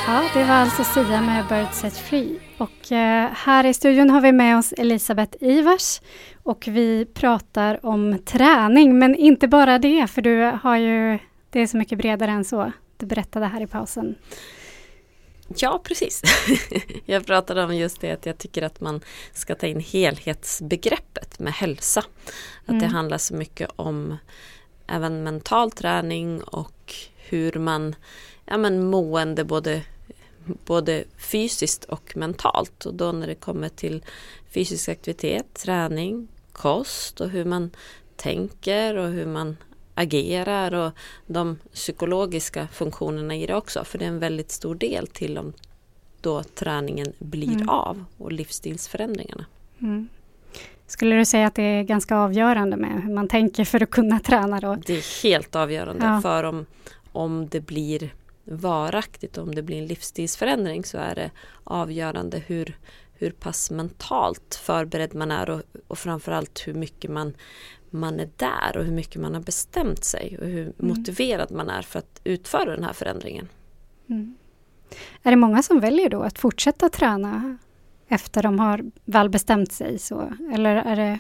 Ja, 0.08 0.30
det 0.34 0.44
var 0.44 0.54
alltså 0.54 0.84
Sia 0.84 1.20
med 1.20 1.46
Bird 1.48 1.72
Set 1.72 1.96
Free. 1.96 2.40
Och 2.58 2.92
eh, 2.92 3.30
här 3.32 3.66
i 3.66 3.74
studion 3.74 4.10
har 4.10 4.20
vi 4.20 4.32
med 4.32 4.58
oss 4.58 4.72
Elisabeth 4.72 5.36
Ivars 5.40 6.00
och 6.42 6.68
vi 6.68 7.06
pratar 7.14 7.86
om 7.86 8.18
träning, 8.24 8.98
men 8.98 9.14
inte 9.14 9.48
bara 9.48 9.78
det, 9.78 10.06
för 10.06 10.22
du 10.22 10.58
har 10.62 10.76
ju, 10.76 11.18
det 11.50 11.60
är 11.60 11.66
så 11.66 11.76
mycket 11.76 11.98
bredare 11.98 12.30
än 12.30 12.44
så. 12.44 12.72
Du 12.96 13.06
berättade 13.06 13.46
här 13.46 13.60
i 13.60 13.66
pausen. 13.66 14.14
Ja, 15.56 15.80
precis. 15.84 16.22
jag 17.06 17.26
pratade 17.26 17.64
om 17.64 17.76
just 17.76 18.00
det 18.00 18.10
att 18.10 18.26
jag 18.26 18.38
tycker 18.38 18.62
att 18.62 18.80
man 18.80 19.00
ska 19.32 19.54
ta 19.54 19.66
in 19.66 19.80
helhetsbegreppet 19.80 21.38
med 21.38 21.52
hälsa. 21.52 22.00
Att 22.62 22.68
mm. 22.68 22.80
det 22.80 22.86
handlar 22.86 23.18
så 23.18 23.34
mycket 23.34 23.70
om 23.76 24.16
även 24.86 25.22
mental 25.22 25.70
träning 25.70 26.42
och 26.42 26.94
hur 27.16 27.52
man, 27.52 27.94
ja 28.44 28.56
men 28.56 28.84
mående 28.84 29.44
både, 29.44 29.82
både 30.66 31.04
fysiskt 31.18 31.84
och 31.84 32.16
mentalt. 32.16 32.86
Och 32.86 32.94
då 32.94 33.12
när 33.12 33.26
det 33.26 33.34
kommer 33.34 33.68
till 33.68 34.04
fysisk 34.50 34.88
aktivitet, 34.88 35.54
träning, 35.54 36.28
kost 36.52 37.20
och 37.20 37.30
hur 37.30 37.44
man 37.44 37.70
tänker 38.16 38.96
och 38.96 39.08
hur 39.08 39.26
man 39.26 39.56
agerar 39.94 40.74
och 40.74 40.92
de 41.26 41.58
psykologiska 41.72 42.68
funktionerna 42.72 43.36
i 43.36 43.46
det 43.46 43.54
också. 43.54 43.84
För 43.84 43.98
det 43.98 44.04
är 44.04 44.08
en 44.08 44.18
väldigt 44.18 44.50
stor 44.50 44.74
del 44.74 45.06
till 45.06 45.38
om 45.38 45.52
då 46.20 46.42
träningen 46.42 47.12
blir 47.18 47.54
mm. 47.54 47.68
av 47.68 48.04
och 48.16 48.32
livsstilsförändringarna. 48.32 49.44
Mm. 49.80 50.08
Skulle 50.86 51.16
du 51.16 51.24
säga 51.24 51.46
att 51.46 51.54
det 51.54 51.62
är 51.62 51.82
ganska 51.82 52.16
avgörande 52.16 52.76
med 52.76 53.02
hur 53.02 53.14
man 53.14 53.28
tänker 53.28 53.64
för 53.64 53.82
att 53.82 53.90
kunna 53.90 54.20
träna 54.20 54.60
då? 54.60 54.76
Det 54.86 54.92
är 54.92 55.22
helt 55.22 55.56
avgörande 55.56 56.06
ja. 56.06 56.20
för 56.20 56.44
om, 56.44 56.66
om 57.12 57.48
det 57.48 57.60
blir 57.60 58.14
varaktigt, 58.50 59.38
om 59.38 59.54
det 59.54 59.62
blir 59.62 59.78
en 59.78 59.86
livsstilsförändring 59.86 60.84
så 60.84 60.98
är 60.98 61.14
det 61.14 61.30
avgörande 61.64 62.38
hur, 62.38 62.78
hur 63.14 63.30
pass 63.30 63.70
mentalt 63.70 64.60
förberedd 64.62 65.14
man 65.14 65.30
är 65.30 65.50
och, 65.50 65.62
och 65.88 65.98
framförallt 65.98 66.62
hur 66.66 66.74
mycket 66.74 67.10
man 67.10 67.34
man 67.90 68.20
är 68.20 68.28
där 68.36 68.76
och 68.76 68.84
hur 68.84 68.92
mycket 68.92 69.20
man 69.20 69.34
har 69.34 69.40
bestämt 69.40 70.04
sig 70.04 70.38
och 70.40 70.46
hur 70.46 70.62
mm. 70.62 70.74
motiverad 70.78 71.50
man 71.50 71.70
är 71.70 71.82
för 71.82 71.98
att 71.98 72.20
utföra 72.24 72.70
den 72.70 72.84
här 72.84 72.92
förändringen. 72.92 73.48
Mm. 74.08 74.36
Är 75.22 75.30
det 75.30 75.36
många 75.36 75.62
som 75.62 75.80
väljer 75.80 76.10
då 76.10 76.22
att 76.22 76.38
fortsätta 76.38 76.88
träna 76.88 77.58
efter 78.08 78.42
de 78.42 78.58
har 78.58 78.90
väl 79.04 79.30
bestämt 79.30 79.72
sig? 79.72 79.98
Så? 79.98 80.32
Eller 80.52 80.76
är 80.76 80.96
det 80.96 81.18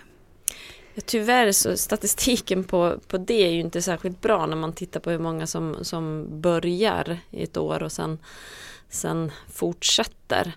tyvärr 1.06 1.52
så 1.52 1.76
statistiken 1.76 2.64
på, 2.64 2.98
på 3.08 3.18
det 3.18 3.46
är 3.46 3.50
ju 3.50 3.60
inte 3.60 3.82
särskilt 3.82 4.20
bra 4.20 4.46
när 4.46 4.56
man 4.56 4.72
tittar 4.72 5.00
på 5.00 5.10
hur 5.10 5.18
många 5.18 5.46
som, 5.46 5.76
som 5.82 6.26
börjar 6.40 7.18
i 7.30 7.42
ett 7.42 7.56
år 7.56 7.82
och 7.82 7.92
sen, 7.92 8.18
sen 8.88 9.32
fortsätter. 9.48 10.52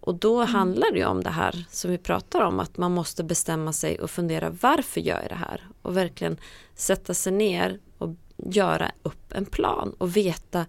Och 0.00 0.14
då 0.14 0.40
mm. 0.40 0.54
handlar 0.54 0.92
det 0.92 1.04
om 1.04 1.22
det 1.22 1.30
här 1.30 1.64
som 1.70 1.90
vi 1.90 1.98
pratar 1.98 2.40
om, 2.40 2.60
att 2.60 2.76
man 2.76 2.92
måste 2.92 3.24
bestämma 3.24 3.72
sig 3.72 4.00
och 4.00 4.10
fundera 4.10 4.50
varför 4.60 5.00
gör 5.00 5.20
jag 5.20 5.30
det 5.30 5.44
här? 5.48 5.68
Och 5.82 5.96
verkligen 5.96 6.36
sätta 6.74 7.14
sig 7.14 7.32
ner 7.32 7.78
och 7.98 8.10
göra 8.36 8.90
upp 9.02 9.32
en 9.32 9.46
plan 9.46 9.94
och 9.98 10.16
veta 10.16 10.66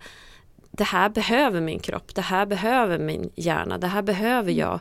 det 0.77 0.83
här 0.83 1.09
behöver 1.09 1.61
min 1.61 1.79
kropp, 1.79 2.15
det 2.15 2.21
här 2.21 2.45
behöver 2.45 2.99
min 2.99 3.29
hjärna, 3.35 3.77
det 3.77 3.87
här 3.87 4.01
behöver 4.01 4.51
mm. 4.51 4.59
jag 4.59 4.79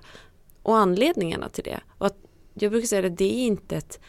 och 0.62 0.76
anledningarna 0.76 1.48
till 1.48 1.64
det. 1.64 1.80
Och 1.98 2.06
att 2.06 2.16
jag 2.54 2.72
brukar 2.72 2.86
säga 2.86 3.06
att 3.06 3.18
det 3.18 3.34
är 3.34 3.46
inte 3.46 3.76
ett 3.76 4.00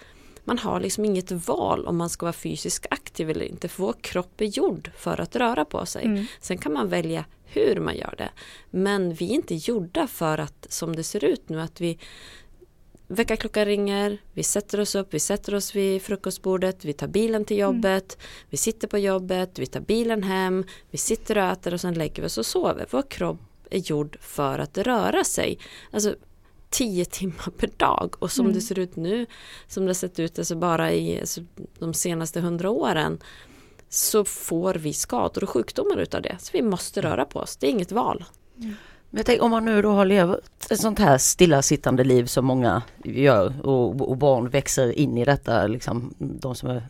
man 0.48 0.58
har 0.58 0.80
liksom 0.80 1.06
inget 1.06 1.32
val 1.32 1.86
om 1.86 1.98
man 1.98 2.10
ska 2.10 2.25
vara 2.25 2.34
fysiskt 2.34 2.86
aktiv 2.90 3.30
eller 3.30 3.46
inte. 3.46 3.68
För 3.68 3.84
vår 3.84 3.96
kropp 4.02 4.42
är 4.42 4.46
gjord 4.46 4.92
för 4.98 5.22
att 5.22 5.36
röra 5.36 5.66
på 5.66 5.86
sig. 5.86 6.06
Mm. 6.06 6.25
Sen 6.40 6.58
kan 6.58 6.74
man 6.74 6.90
välja 6.90 7.25
hur 7.46 7.80
man 7.80 7.96
gör 7.96 8.16
det. 8.18 8.30
Men 8.70 9.14
vi 9.14 9.25
är 9.25 9.34
inte 9.34 9.56
gjorda 9.56 10.08
för 10.08 10.38
att, 10.38 10.68
som 10.70 10.96
det 10.96 11.04
ser 11.04 11.24
ut 11.24 11.50
nu, 11.50 11.62
att 11.62 11.82
vi 11.82 12.00
Väckarklockan 13.08 13.66
ringer, 13.66 14.18
vi 14.34 14.44
sätter 14.44 14.80
oss 14.80 14.96
upp, 14.96 15.14
vi 15.14 15.20
sätter 15.20 15.56
oss 15.56 15.75
vid 15.75 16.02
frukostbordet, 16.02 16.86
vi 16.86 16.94
tar 16.94 17.08
bilen 17.08 17.46
till 17.46 17.60
mm. 17.60 17.75
jobbet, 17.75 18.14
mm. 18.14 18.25
vi 18.50 18.58
sitter 18.58 18.88
på 18.88 18.98
jobbet, 18.98 19.60
vi 19.60 19.66
tar 19.66 19.80
bilen 19.80 20.24
hem, 20.24 20.64
vi 20.92 20.98
sitter 20.98 21.38
och 21.38 21.44
äter 21.44 21.74
och 21.74 21.82
sen 21.82 21.94
lägger 21.94 22.22
vi 22.22 22.28
oss 22.28 22.38
och 22.38 22.46
sover. 22.46 22.88
Vår 22.90 23.04
kropp 23.10 23.40
är 23.70 23.80
gjord 23.80 24.18
för 24.22 24.60
att 24.60 24.78
röra 24.78 25.24
sig. 25.24 25.60
Alltså 25.92 26.16
tio 26.77 27.05
timmar 27.05 27.51
per 27.58 27.70
dag 27.77 28.15
och 28.20 28.32
som 28.32 28.46
mm. 28.46 28.55
det 28.55 28.62
ser 28.62 28.79
ut 28.79 28.96
nu, 28.96 29.25
som 29.67 29.86
det 29.86 29.96
sett 29.96 30.20
ut 30.20 30.39
alltså 30.39 30.55
bara 30.55 30.94
i 30.94 31.20
alltså, 31.20 31.41
de 31.79 31.94
senaste 31.94 32.41
hundra 32.41 32.70
åren 32.70 33.20
så 33.89 34.25
får 34.25 34.74
vi 34.74 34.94
skador 34.94 35.44
och 35.44 35.50
sjukdomar 35.50 35.98
utav 35.98 36.22
det. 36.22 36.36
Så 36.39 36.50
vi 36.53 36.62
måste 36.62 37.01
röra 37.01 37.25
på 37.25 37.39
oss, 37.39 37.58
det 37.58 37.67
är 37.67 37.72
inget 37.72 37.91
val. 37.91 38.24
Mm. 38.58 38.75
Men 39.10 39.17
jag 39.20 39.25
tänker, 39.25 39.44
om 39.44 39.51
man 39.51 39.65
nu 39.65 39.82
då 39.82 39.91
har 39.91 40.05
levt 40.05 40.72
ett 40.72 40.82
sånt 40.82 41.00
här 41.00 41.17
stillasittande 41.17 42.03
liv 42.03 42.25
som 42.25 42.46
många 42.46 42.82
gör 43.03 43.65
och, 43.67 44.10
och 44.10 44.17
barn 44.17 44.50
växer 44.50 45.00
in 45.00 45.17
i 45.17 45.25
detta, 45.25 45.67
liksom, 45.67 46.13
de 46.17 46.55
som 46.55 46.70
är 46.70 46.84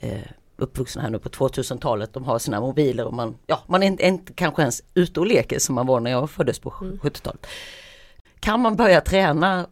eh, 0.00 0.20
uppvuxna 0.56 1.02
här 1.02 1.10
nu 1.10 1.18
på 1.18 1.28
2000-talet, 1.28 2.12
de 2.12 2.24
har 2.24 2.38
sina 2.38 2.60
mobiler 2.60 3.04
och 3.04 3.14
man, 3.14 3.36
ja, 3.46 3.62
man 3.66 3.82
är 3.82 3.86
inte, 3.86 4.06
inte 4.06 4.32
kanske 4.32 4.62
ens 4.62 4.82
ute 4.94 5.20
och 5.20 5.26
leker 5.26 5.58
som 5.58 5.74
man 5.74 5.86
var 5.86 6.00
när 6.00 6.10
jag 6.10 6.30
föddes 6.30 6.58
på 6.58 6.74
mm. 6.80 6.98
70-talet. 6.98 7.46
Kan 8.46 8.60
man 8.60 8.76
börja 8.76 9.00
träna 9.00 9.66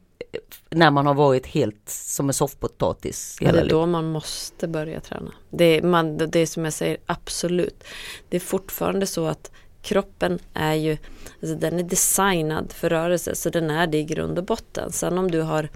när 0.71 0.91
man 0.91 1.07
har 1.07 1.15
varit 1.15 1.47
helt 1.47 1.89
som 1.89 2.29
en 2.29 2.35
soffpotatis? 2.35 3.39
Ja, 3.41 3.53
det 3.53 3.61
är 3.61 3.69
då 3.69 3.87
man 3.87 4.05
måste 4.13 4.69
börja 4.69 5.01
träna. 5.01 5.33
Det 5.51 5.65
är, 5.65 5.83
man, 5.83 6.19
det 6.19 6.37
är 6.39 6.47
som 6.47 6.65
jag 6.65 6.73
säger, 6.73 6.97
absolut. 7.07 7.85
Det 8.29 8.37
är 8.37 8.41
fortfarande 8.41 9.07
så 9.07 9.27
att 9.27 9.51
kroppen 9.85 10.39
är 10.55 10.75
ju 10.75 10.97
alltså 11.43 11.57
den 11.57 11.79
är 11.79 11.83
designad 11.83 12.73
för 12.73 12.91
rörelse 12.91 13.35
så 13.35 13.51
den 13.51 13.71
är 13.71 13.87
det 13.87 13.99
i 13.99 14.05
grund 14.05 14.39
och 14.39 14.45
botten. 14.45 14.93
Sen 14.93 15.19
om 15.19 15.31
du 15.31 15.41
har, 15.41 15.69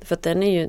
för 0.00 0.14
att 0.14 0.22
den 0.22 0.42
är 0.42 0.60
ju 0.60 0.68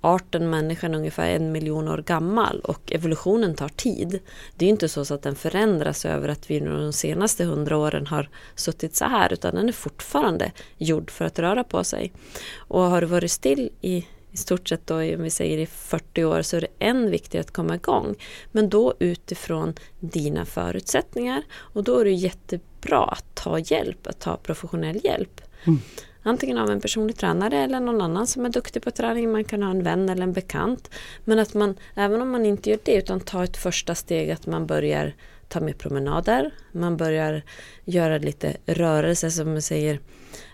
arten 0.00 0.50
människan 0.50 0.94
ungefär 0.94 1.30
en 1.30 1.52
miljon 1.52 1.88
år 1.88 1.98
gammal 1.98 2.60
och 2.60 2.92
evolutionen 2.92 3.54
tar 3.54 3.68
tid. 3.68 4.18
Det 4.54 4.64
är 4.66 4.68
inte 4.68 4.88
så 4.88 5.14
att 5.14 5.22
den 5.22 5.36
förändras 5.36 6.04
över 6.04 6.28
att 6.28 6.50
vi 6.50 6.60
de 6.60 6.92
senaste 6.92 7.44
hundra 7.44 7.76
åren 7.76 8.06
har 8.06 8.28
suttit 8.54 8.96
så 8.96 9.04
här 9.04 9.32
utan 9.32 9.54
den 9.54 9.68
är 9.68 9.72
fortfarande 9.72 10.52
gjord 10.78 11.10
för 11.10 11.24
att 11.24 11.38
röra 11.38 11.64
på 11.64 11.84
sig. 11.84 12.12
Och 12.56 12.80
har 12.80 13.00
du 13.00 13.06
varit 13.06 13.30
still 13.30 13.70
i 13.80 14.06
i 14.36 14.38
stort 14.38 14.68
sett 14.68 14.86
då, 14.86 14.94
om 14.94 15.22
vi 15.22 15.30
säger 15.30 15.58
i 15.58 15.66
40 15.66 16.24
år, 16.24 16.42
så 16.42 16.56
är 16.56 16.60
det 16.60 16.66
än 16.78 17.10
viktigare 17.10 17.44
att 17.44 17.52
komma 17.52 17.74
igång. 17.74 18.14
Men 18.52 18.68
då 18.68 18.94
utifrån 18.98 19.74
dina 20.00 20.44
förutsättningar 20.44 21.42
och 21.52 21.84
då 21.84 21.98
är 21.98 22.04
det 22.04 22.10
jättebra 22.10 23.04
att 23.04 23.34
ta 23.34 23.58
hjälp, 23.58 24.06
att 24.06 24.20
ta 24.20 24.36
professionell 24.36 25.00
hjälp. 25.04 25.40
Mm. 25.64 25.80
Antingen 26.22 26.58
av 26.58 26.70
en 26.70 26.80
personlig 26.80 27.16
tränare 27.16 27.58
eller 27.58 27.80
någon 27.80 28.00
annan 28.00 28.26
som 28.26 28.44
är 28.44 28.48
duktig 28.48 28.82
på 28.82 28.90
träning. 28.90 29.32
Man 29.32 29.44
kan 29.44 29.62
ha 29.62 29.70
en 29.70 29.82
vän 29.82 30.08
eller 30.08 30.22
en 30.22 30.32
bekant. 30.32 30.90
Men 31.24 31.38
att 31.38 31.54
man, 31.54 31.74
även 31.94 32.22
om 32.22 32.30
man 32.30 32.46
inte 32.46 32.70
gör 32.70 32.78
det, 32.84 32.94
utan 32.94 33.20
tar 33.20 33.44
ett 33.44 33.56
första 33.56 33.94
steg 33.94 34.30
att 34.30 34.46
man 34.46 34.66
börjar 34.66 35.14
ta 35.48 35.60
med 35.60 35.78
promenader. 35.78 36.50
Man 36.72 36.96
börjar 36.96 37.42
göra 37.84 38.18
lite 38.18 38.56
rörelse 38.66 39.30
som 39.30 39.52
man 39.52 39.62
säger, 39.62 40.00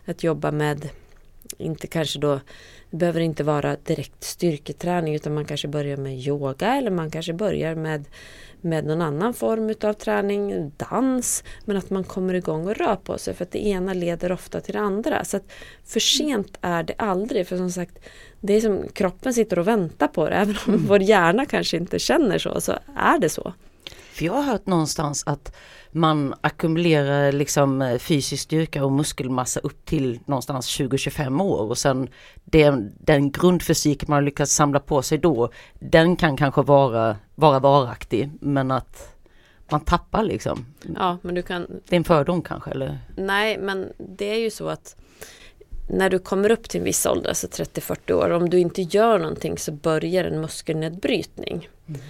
att 0.05 0.23
jobba 0.23 0.51
med, 0.51 0.89
inte 1.59 1.87
kanske 1.87 2.19
då 2.19 2.41
behöver 2.93 3.21
inte 3.21 3.45
vara 3.45 3.77
direkt 3.77 4.25
styrketräning 4.25 5.15
utan 5.15 5.35
man 5.35 5.45
kanske 5.45 5.69
börjar 5.69 5.97
med 5.97 6.19
yoga 6.19 6.75
eller 6.75 6.91
man 6.91 7.11
kanske 7.11 7.33
börjar 7.33 7.75
med, 7.75 8.05
med 8.61 8.85
någon 8.85 9.03
annan 9.03 9.35
form 9.35 9.75
av 9.83 9.93
träning, 9.93 10.73
dans. 10.77 11.45
Men 11.65 11.77
att 11.77 11.91
man 11.91 12.05
kommer 12.05 12.35
igång 12.35 12.67
och 12.67 12.77
rör 12.77 12.97
på 12.97 13.19
sig 13.19 13.35
för 13.35 13.45
att 13.45 13.51
det 13.51 13.67
ena 13.67 13.93
leder 13.93 14.33
ofta 14.33 14.61
till 14.61 14.75
det 14.75 14.81
andra. 14.81 15.25
Så 15.25 15.37
att 15.37 15.53
för 15.85 16.01
sent 16.01 16.59
är 16.61 16.83
det 16.83 16.95
aldrig. 16.99 17.47
För 17.47 17.57
som 17.57 17.71
sagt, 17.71 17.99
det 18.41 18.53
är 18.53 18.61
som 18.61 18.89
kroppen 18.89 19.35
sitter 19.35 19.59
och 19.59 19.69
väntar 19.69 20.09
på 20.09 20.29
det. 20.29 20.35
Även 20.35 20.57
om 20.67 20.75
mm. 20.75 20.87
vår 20.87 21.03
hjärna 21.03 21.47
kanske 21.47 21.77
inte 21.77 21.99
känner 21.99 22.39
så, 22.39 22.61
så 22.61 22.73
är 22.97 23.19
det 23.19 23.29
så. 23.29 23.53
För 24.13 24.25
jag 24.25 24.33
har 24.33 24.43
hört 24.43 24.67
någonstans 24.67 25.23
att 25.27 25.57
man 25.93 26.35
ackumulerar 26.41 27.33
liksom 27.33 27.83
eh, 27.83 27.99
fysisk 27.99 28.43
styrka 28.43 28.85
och 28.85 28.93
muskelmassa 28.93 29.61
upp 29.61 29.85
till 29.85 30.21
någonstans 30.25 30.81
20-25 30.81 31.43
år 31.43 31.69
och 31.69 31.79
sen 31.79 32.09
den, 32.45 32.93
den 32.99 33.31
grundfysik 33.31 34.09
man 34.09 34.25
lyckats 34.25 34.53
samla 34.53 34.81
på 34.81 35.03
sig 35.03 35.19
då, 35.19 35.51
den 35.79 36.17
kan 36.17 36.37
kanske 36.37 36.63
vara, 36.63 37.17
vara 37.35 37.59
varaktig 37.59 38.31
men 38.41 38.71
att 38.71 39.17
man 39.71 39.81
tappar 39.81 40.25
liksom. 40.25 40.67
Ja, 40.97 41.19
men 41.23 41.35
du 41.35 41.43
kan... 41.43 41.67
Det 41.89 41.95
är 41.95 41.97
en 41.97 42.05
fördom 42.05 42.43
kanske 42.43 42.71
eller? 42.71 42.99
Nej, 43.17 43.59
men 43.59 43.93
det 43.99 44.25
är 44.25 44.39
ju 44.39 44.51
så 44.51 44.69
att 44.69 44.97
när 45.89 46.11
du 46.11 46.19
kommer 46.19 46.51
upp 46.51 46.69
till 46.69 46.81
en 46.81 46.85
viss 46.85 47.07
ålder, 47.07 47.29
alltså 47.29 47.47
30-40 47.47 48.13
år, 48.13 48.31
om 48.31 48.51
du 48.51 48.59
inte 48.59 48.83
gör 48.83 49.19
någonting 49.19 49.59
så 49.59 49.73
börjar 49.73 50.25
en 50.25 50.41
muskelnedbrytning. 50.41 51.69
Mm. 51.87 52.01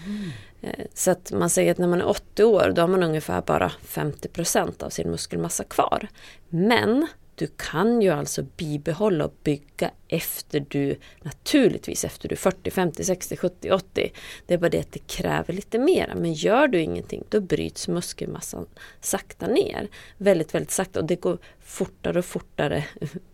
Eh, 0.62 0.86
så 0.94 1.10
att 1.10 1.32
man 1.32 1.50
säger 1.50 1.72
att 1.72 1.78
när 1.78 1.88
man 1.88 2.00
är 2.00 2.08
80 2.08 2.44
år 2.44 2.72
då 2.74 2.82
har 2.82 2.88
man 2.88 3.02
ungefär 3.02 3.42
bara 3.42 3.72
50% 3.86 4.82
av 4.82 4.90
sin 4.90 5.10
muskelmassa 5.10 5.64
kvar. 5.64 6.08
Men 6.48 7.06
du 7.34 7.46
kan 7.56 8.02
ju 8.02 8.10
alltså 8.10 8.42
bibehålla 8.56 9.24
och 9.24 9.34
bygga 9.42 9.90
efter 10.08 10.66
du, 10.68 10.96
naturligtvis 11.22 12.04
efter 12.04 12.28
du 12.28 12.36
40, 12.36 12.70
50, 12.70 13.04
60, 13.04 13.36
70, 13.36 13.70
80. 13.70 14.12
Det 14.46 14.54
är 14.54 14.58
bara 14.58 14.68
det 14.68 14.80
att 14.80 14.92
det 14.92 15.06
kräver 15.06 15.54
lite 15.54 15.78
mer. 15.78 16.12
Men 16.16 16.32
gör 16.32 16.68
du 16.68 16.80
ingenting 16.80 17.24
då 17.28 17.40
bryts 17.40 17.88
muskelmassan 17.88 18.66
sakta 19.00 19.46
ner. 19.46 19.88
Väldigt, 20.16 20.54
väldigt 20.54 20.70
sakta 20.70 21.00
och 21.00 21.06
det 21.06 21.16
går 21.16 21.38
fortare 21.60 22.18
och 22.18 22.24
fortare 22.24 22.84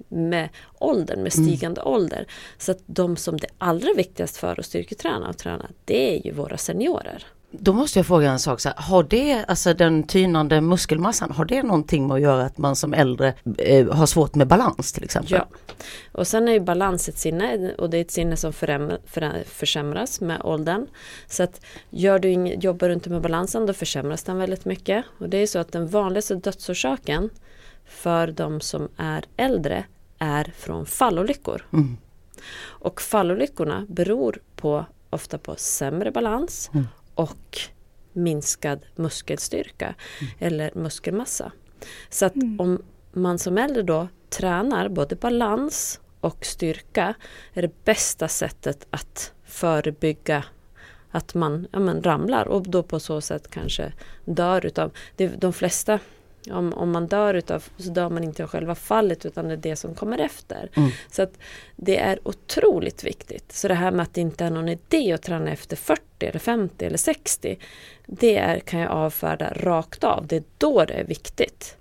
med 0.08 0.48
åldern, 0.78 1.22
med 1.22 1.34
mm. 1.36 1.46
stigande 1.46 1.80
mm. 1.80 1.92
ålder. 1.92 2.26
Så 2.58 2.72
att 2.72 2.82
de 2.86 3.16
som 3.16 3.36
det 3.36 3.48
allra 3.58 3.94
viktigast 3.96 4.36
för 4.36 4.60
att 4.60 4.66
styrketräna 4.66 5.28
och 5.28 5.38
träna, 5.38 5.70
det 5.84 6.16
är 6.16 6.26
ju 6.26 6.32
våra 6.32 6.56
seniorer. 6.56 7.26
Då 7.50 7.72
måste 7.72 7.98
jag 7.98 8.06
fråga 8.06 8.30
en 8.30 8.38
sak, 8.38 8.60
så 8.60 8.68
här, 8.68 8.76
har 8.78 9.02
det, 9.02 9.44
alltså 9.48 9.74
den 9.74 10.02
tynande 10.02 10.60
muskelmassan, 10.60 11.30
har 11.30 11.44
det 11.44 11.62
någonting 11.62 12.06
med 12.06 12.14
att 12.14 12.20
göra 12.20 12.44
att 12.44 12.58
man 12.58 12.76
som 12.76 12.94
äldre 12.94 13.34
eh, 13.58 13.92
har 13.92 14.06
svårt 14.06 14.34
med 14.34 14.46
balans 14.46 14.92
till 14.92 15.04
exempel? 15.04 15.32
Ja, 15.32 15.46
och 16.12 16.26
sen 16.26 16.48
är 16.48 16.52
ju 16.52 16.60
balans 16.60 17.08
ett 17.08 17.18
sinne 17.18 17.74
och 17.78 17.90
det 17.90 17.96
är 17.96 18.00
ett 18.00 18.10
sinne 18.10 18.36
som 18.36 18.52
försämras 19.46 20.20
med 20.20 20.40
åldern. 20.44 20.86
Så 21.26 21.42
att 21.42 21.60
gör 21.90 22.18
du 22.18 22.30
ing, 22.30 22.60
jobbar 22.60 22.88
du 22.88 22.94
inte 22.94 23.10
med 23.10 23.22
balansen 23.22 23.66
då 23.66 23.72
försämras 23.72 24.22
den 24.22 24.38
väldigt 24.38 24.64
mycket. 24.64 25.04
Och 25.18 25.28
det 25.28 25.36
är 25.36 25.46
så 25.46 25.58
att 25.58 25.72
den 25.72 25.88
vanligaste 25.88 26.34
dödsorsaken 26.34 27.30
för 27.86 28.26
de 28.26 28.60
som 28.60 28.88
är 28.96 29.24
äldre 29.36 29.84
är 30.18 30.52
från 30.58 30.86
fallolyckor. 30.86 31.66
Mm. 31.72 31.96
Och 32.60 33.02
fallolyckorna 33.02 33.86
beror 33.88 34.40
på 34.56 34.84
ofta 35.10 35.38
på 35.38 35.54
sämre 35.56 36.10
balans 36.10 36.70
mm 36.74 36.86
och 37.18 37.58
minskad 38.12 38.86
muskelstyrka 38.96 39.94
mm. 40.20 40.32
eller 40.38 40.70
muskelmassa. 40.74 41.52
Så 42.10 42.26
att 42.26 42.34
mm. 42.34 42.60
om 42.60 42.82
man 43.12 43.38
som 43.38 43.58
äldre 43.58 43.82
då 43.82 44.08
tränar 44.28 44.88
både 44.88 45.16
balans 45.16 46.00
och 46.20 46.46
styrka 46.46 47.14
är 47.54 47.62
det 47.62 47.84
bästa 47.84 48.28
sättet 48.28 48.86
att 48.90 49.32
förebygga 49.44 50.44
att 51.10 51.34
man, 51.34 51.66
ja, 51.72 51.78
man 51.78 52.02
ramlar 52.02 52.48
och 52.48 52.62
då 52.62 52.82
på 52.82 53.00
så 53.00 53.20
sätt 53.20 53.50
kanske 53.50 53.92
dör 54.24 54.66
utav, 54.66 54.92
de 55.16 55.52
flesta 55.52 55.98
om, 56.52 56.72
om 56.72 56.90
man 56.90 57.06
dör 57.06 57.34
utav, 57.34 57.64
så 57.76 57.90
dör 57.90 58.10
man 58.10 58.24
inte 58.24 58.42
av 58.42 58.48
själva 58.48 58.74
fallet 58.74 59.26
utan 59.26 59.48
det 59.48 59.54
är 59.54 59.56
det 59.56 59.76
som 59.76 59.94
kommer 59.94 60.18
efter. 60.18 60.70
Mm. 60.74 60.90
Så 61.10 61.22
att 61.22 61.38
det 61.76 61.96
är 61.96 62.28
otroligt 62.28 63.04
viktigt. 63.04 63.52
Så 63.52 63.68
det 63.68 63.74
här 63.74 63.90
med 63.90 64.02
att 64.02 64.14
det 64.14 64.20
inte 64.20 64.44
är 64.44 64.50
någon 64.50 64.68
idé 64.68 65.12
att 65.12 65.22
träna 65.22 65.50
efter 65.50 65.76
40 65.76 66.02
eller 66.20 66.38
50 66.38 66.84
eller 66.84 66.98
60. 66.98 67.58
Det 68.06 68.36
är, 68.36 68.60
kan 68.60 68.80
jag 68.80 68.90
avfärda 68.90 69.52
rakt 69.56 70.04
av. 70.04 70.26
Det 70.26 70.36
är 70.36 70.44
då 70.58 70.84
det 70.84 70.94
är 70.94 71.04
viktigt. 71.04 71.76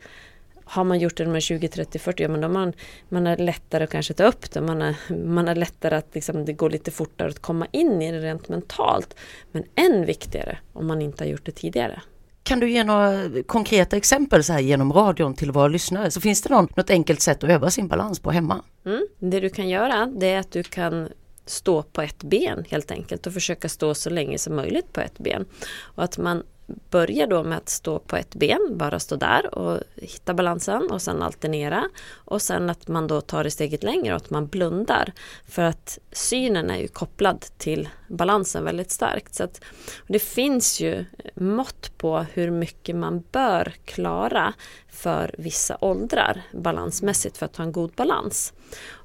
Har 0.69 0.83
man 0.83 0.99
gjort 0.99 1.17
det 1.17 1.23
när 1.23 1.29
man 1.29 1.35
är 1.35 1.39
20, 1.39 1.67
30, 1.67 1.99
40, 1.99 2.23
ja 2.23 2.29
men 2.29 2.41
då 2.41 2.49
man, 2.49 2.73
man 3.09 3.27
är 3.27 3.37
lättare 3.37 3.83
att 3.83 3.89
kanske 3.89 4.13
ta 4.13 4.23
upp 4.23 4.51
det. 4.51 4.61
Man 4.61 4.81
är, 4.81 4.95
man 5.25 5.47
är 5.47 5.55
lättare 5.55 5.95
att 5.95 6.15
liksom, 6.15 6.45
det 6.45 6.53
går 6.53 6.69
lite 6.69 6.91
fortare 6.91 7.29
att 7.29 7.39
komma 7.39 7.67
in 7.71 8.01
i 8.01 8.11
det 8.11 8.19
rent 8.19 8.49
mentalt. 8.49 9.15
Men 9.51 9.63
än 9.75 10.05
viktigare 10.05 10.57
om 10.73 10.87
man 10.87 11.01
inte 11.01 11.23
har 11.23 11.29
gjort 11.29 11.45
det 11.45 11.51
tidigare. 11.51 12.01
Kan 12.47 12.59
du 12.59 12.69
ge 12.69 12.83
några 12.83 13.29
konkreta 13.45 13.97
exempel 13.97 14.43
så 14.43 14.53
här 14.53 14.59
genom 14.59 14.93
radion 14.93 15.33
till 15.33 15.51
våra 15.51 15.67
lyssnare? 15.67 16.11
Så 16.11 16.21
finns 16.21 16.41
det 16.41 16.49
någon, 16.49 16.67
något 16.75 16.89
enkelt 16.89 17.21
sätt 17.21 17.43
att 17.43 17.49
öva 17.49 17.71
sin 17.71 17.87
balans 17.87 18.19
på 18.19 18.31
hemma? 18.31 18.61
Mm. 18.85 19.07
Det 19.19 19.39
du 19.39 19.49
kan 19.49 19.69
göra 19.69 20.05
det 20.05 20.27
är 20.27 20.39
att 20.39 20.51
du 20.51 20.63
kan 20.63 21.09
stå 21.45 21.83
på 21.83 22.01
ett 22.01 22.23
ben 22.23 22.65
helt 22.69 22.91
enkelt 22.91 23.27
och 23.27 23.33
försöka 23.33 23.69
stå 23.69 23.93
så 23.93 24.09
länge 24.09 24.37
som 24.37 24.55
möjligt 24.55 24.93
på 24.93 25.01
ett 25.01 25.17
ben. 25.17 25.45
Och 25.79 26.03
att 26.03 26.17
man 26.17 26.43
börja 26.67 27.27
då 27.27 27.43
med 27.43 27.57
att 27.57 27.69
stå 27.69 27.99
på 27.99 28.15
ett 28.15 28.35
ben, 28.35 28.77
bara 28.77 28.99
stå 28.99 29.15
där 29.15 29.55
och 29.55 29.79
hitta 29.95 30.33
balansen 30.33 30.91
och 30.91 31.01
sen 31.01 31.21
alternera. 31.21 31.89
Och 32.13 32.41
sen 32.41 32.69
att 32.69 32.87
man 32.87 33.07
då 33.07 33.21
tar 33.21 33.43
det 33.43 33.51
steget 33.51 33.83
längre 33.83 34.13
och 34.13 34.17
att 34.17 34.29
man 34.29 34.47
blundar. 34.47 35.13
För 35.47 35.61
att 35.61 35.99
synen 36.11 36.69
är 36.69 36.77
ju 36.77 36.87
kopplad 36.87 37.45
till 37.57 37.89
balansen 38.07 38.63
väldigt 38.63 38.91
starkt. 38.91 39.35
Så 39.35 39.43
att, 39.43 39.61
det 40.07 40.19
finns 40.19 40.79
ju 40.79 41.05
mått 41.35 41.97
på 41.97 42.25
hur 42.33 42.51
mycket 42.51 42.95
man 42.95 43.23
bör 43.31 43.73
klara 43.85 44.53
för 44.89 45.35
vissa 45.37 45.77
åldrar 45.81 46.41
balansmässigt 46.51 47.37
för 47.37 47.45
att 47.45 47.55
ha 47.55 47.63
en 47.63 47.71
god 47.71 47.91
balans. 47.91 48.53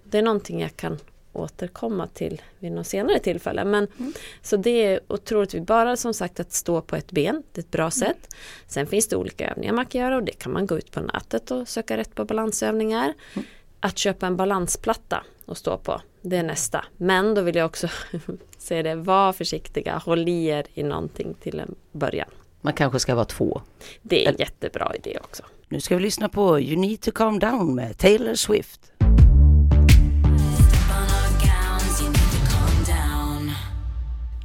Det 0.04 0.18
är 0.18 0.22
någonting 0.22 0.60
jag 0.60 0.76
kan 0.76 0.98
återkomma 1.32 2.06
till 2.06 2.42
vid 2.58 2.72
något 2.72 2.86
senare 2.86 3.18
tillfälle. 3.18 3.64
Men, 3.64 3.86
mm. 3.98 4.12
Så 4.42 4.56
det 4.56 4.70
är 4.70 5.00
otroligt, 5.08 5.66
bara 5.66 5.96
som 5.96 6.14
sagt 6.14 6.40
att 6.40 6.52
stå 6.52 6.80
på 6.80 6.96
ett 6.96 7.12
ben, 7.12 7.42
det 7.52 7.60
är 7.60 7.62
ett 7.62 7.70
bra 7.70 7.82
mm. 7.82 7.90
sätt. 7.90 8.34
Sen 8.66 8.86
finns 8.86 9.08
det 9.08 9.16
olika 9.16 9.50
övningar 9.50 9.72
man 9.72 9.86
kan 9.86 10.00
göra 10.00 10.16
och 10.16 10.22
det 10.22 10.32
kan 10.32 10.52
man 10.52 10.66
gå 10.66 10.78
ut 10.78 10.90
på 10.90 11.00
nätet 11.00 11.50
och 11.50 11.68
söka 11.68 11.96
rätt 11.96 12.14
på 12.14 12.24
balansövningar. 12.24 13.14
Mm. 13.34 13.46
Att 13.80 13.98
köpa 13.98 14.26
en 14.26 14.36
balansplatta 14.36 15.24
och 15.46 15.58
stå 15.58 15.78
på, 15.78 16.00
det 16.20 16.36
är 16.36 16.42
nästa. 16.42 16.84
Men 16.96 17.34
då 17.34 17.42
vill 17.42 17.56
jag 17.56 17.66
också 17.66 17.88
säga 18.58 18.82
det, 18.82 18.94
var 18.94 19.32
försiktiga, 19.32 19.98
håll 19.98 20.28
i 20.28 20.46
er 20.46 20.66
i 20.74 20.82
någonting 20.82 21.34
till 21.40 21.60
en 21.60 21.74
början. 21.92 22.28
Man 22.60 22.72
kanske 22.72 22.98
ska 22.98 23.14
vara 23.14 23.24
två. 23.24 23.62
Det 24.02 24.26
är 24.26 24.30
en 24.30 24.36
jättebra 24.38 24.92
idé 24.94 25.18
också. 25.22 25.42
Nu 25.68 25.80
ska 25.80 25.96
vi 25.96 26.02
lyssna 26.02 26.28
på 26.28 26.60
You 26.60 26.80
need 26.80 27.00
to 27.00 27.10
calm 27.10 27.38
down 27.38 27.74
med 27.74 27.98
Taylor 27.98 28.34
Swift. 28.34 28.91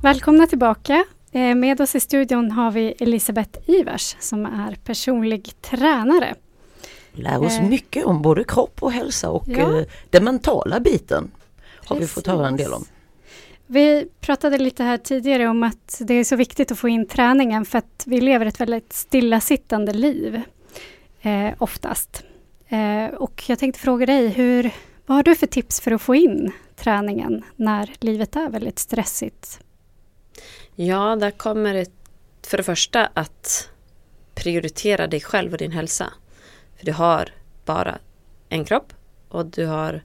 Välkomna 0.01 0.47
tillbaka. 0.47 1.05
Eh, 1.31 1.55
med 1.55 1.81
oss 1.81 1.95
i 1.95 1.99
studion 1.99 2.51
har 2.51 2.71
vi 2.71 2.95
Elisabeth 2.99 3.59
Ivers 3.69 4.15
som 4.19 4.45
är 4.45 4.75
personlig 4.83 5.61
tränare. 5.61 6.35
Lär 7.11 7.43
oss 7.43 7.57
eh. 7.57 7.63
mycket 7.69 8.05
om 8.05 8.21
både 8.21 8.43
kropp 8.43 8.83
och 8.83 8.91
hälsa 8.91 9.29
och 9.29 9.47
ja. 9.47 9.79
Eh, 9.79 9.85
den 10.09 10.23
mentala 10.23 10.79
biten. 10.79 11.31
Har 11.85 11.95
Precis. 11.95 12.11
vi 12.11 12.13
fått 12.13 12.27
höra 12.27 12.47
en 12.47 12.57
del 12.57 12.73
om. 12.73 12.85
Vi 13.67 14.07
pratade 14.19 14.57
lite 14.57 14.83
här 14.83 14.97
tidigare 14.97 15.47
om 15.47 15.63
att 15.63 16.01
det 16.03 16.13
är 16.13 16.23
så 16.23 16.35
viktigt 16.35 16.71
att 16.71 16.79
få 16.79 16.89
in 16.89 17.07
träningen 17.07 17.65
för 17.65 17.77
att 17.77 18.03
vi 18.05 18.21
lever 18.21 18.45
ett 18.45 18.59
väldigt 18.59 18.93
stillasittande 18.93 19.93
liv. 19.93 20.41
eh, 21.21 21.49
oftast. 21.57 22.23
Eh, 22.67 23.05
och 23.05 23.43
jag 23.47 23.59
tänkte 23.59 23.79
fråga 23.81 24.05
dig, 24.05 24.27
hur, 24.27 24.71
vad 25.05 25.15
har 25.15 25.23
du 25.23 25.35
för 25.35 25.47
tips 25.47 25.81
för 25.81 25.91
att 25.91 26.01
få 26.01 26.15
in 26.15 26.51
träningen 26.75 27.43
när 27.55 27.93
livet 27.99 28.35
är 28.35 28.49
väldigt 28.49 28.79
stressigt? 28.79 29.59
Ja, 30.79 31.15
där 31.15 31.31
kommer 31.31 31.73
det 31.73 31.91
för 32.47 32.57
det 32.57 32.63
första 32.63 33.09
att 33.13 33.69
prioritera 34.35 35.07
dig 35.07 35.21
själv 35.21 35.51
och 35.51 35.57
din 35.57 35.71
hälsa. 35.71 36.13
För 36.77 36.85
du 36.85 36.91
har 36.91 37.29
bara 37.65 37.97
en 38.49 38.65
kropp 38.65 38.93
och 39.29 39.45
du 39.45 39.65
har 39.65 40.03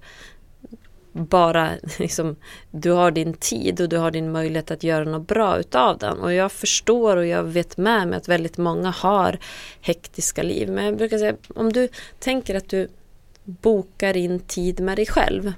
bara 1.12 1.70
liksom, 1.98 2.36
du 2.70 2.90
har 2.90 3.10
din 3.10 3.34
tid 3.34 3.80
och 3.80 3.88
du 3.88 3.96
har 3.96 4.10
din 4.10 4.32
möjlighet 4.32 4.70
att 4.70 4.82
göra 4.82 5.04
något 5.04 5.28
bra 5.28 5.58
utav 5.58 5.98
den. 5.98 6.18
Och 6.18 6.32
jag 6.32 6.52
förstår 6.52 7.16
och 7.16 7.26
jag 7.26 7.42
vet 7.42 7.76
med 7.76 8.08
mig 8.08 8.16
att 8.16 8.28
väldigt 8.28 8.58
många 8.58 8.90
har 8.90 9.38
hektiska 9.80 10.42
liv. 10.42 10.68
Men 10.70 10.84
jag 10.84 10.96
brukar 10.96 11.18
säga, 11.18 11.36
om 11.54 11.72
du 11.72 11.88
tänker 12.18 12.54
att 12.54 12.68
du 12.68 12.88
bokar 13.44 14.16
in 14.16 14.40
tid 14.40 14.80
med 14.80 14.98
dig 14.98 15.06
själv. 15.06 15.52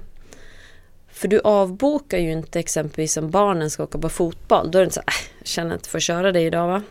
För 1.15 1.27
du 1.27 1.39
avbokar 1.39 2.17
ju 2.17 2.31
inte 2.31 2.59
exempelvis 2.59 3.17
om 3.17 3.31
barnen 3.31 3.69
ska 3.69 3.83
åka 3.83 3.97
på 3.97 4.09
fotboll. 4.09 4.71
Då 4.71 4.77
är 4.77 4.81
det 4.81 4.83
inte 4.83 4.95
så 4.95 4.99
äh, 4.99 5.13
jag 5.39 5.47
känner 5.47 5.73
inte 5.73 5.89
för 5.89 5.97
att 5.97 6.03
köra 6.03 6.31
det 6.31 6.41
idag 6.41 6.67
va. 6.67 6.81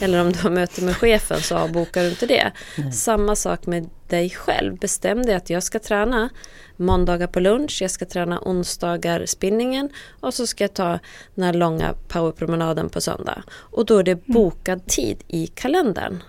Eller 0.00 0.20
om 0.20 0.32
du 0.32 0.38
har 0.38 0.50
möte 0.50 0.82
med 0.82 0.96
chefen 0.96 1.40
så 1.40 1.56
avbokar 1.56 2.02
du 2.02 2.08
inte 2.08 2.26
det. 2.26 2.52
Mm. 2.78 2.92
Samma 2.92 3.36
sak 3.36 3.66
med 3.66 3.90
dig 4.08 4.30
själv. 4.30 4.78
Bestäm 4.78 5.22
dig 5.22 5.34
att 5.34 5.50
jag 5.50 5.62
ska 5.62 5.78
träna 5.78 6.28
måndagar 6.76 7.26
på 7.26 7.40
lunch, 7.40 7.78
jag 7.82 7.90
ska 7.90 8.04
träna 8.04 8.40
onsdagar 8.40 9.26
spinningen 9.26 9.90
och 10.20 10.34
så 10.34 10.46
ska 10.46 10.64
jag 10.64 10.74
ta 10.74 10.98
den 11.34 11.44
här 11.44 11.52
långa 11.52 11.94
powerpromenaden 12.08 12.88
på 12.88 13.00
söndag. 13.00 13.42
Och 13.50 13.86
då 13.86 13.98
är 13.98 14.02
det 14.02 14.12
mm. 14.12 14.24
bokad 14.26 14.86
tid 14.86 15.24
i 15.28 15.46
kalendern. 15.46 16.22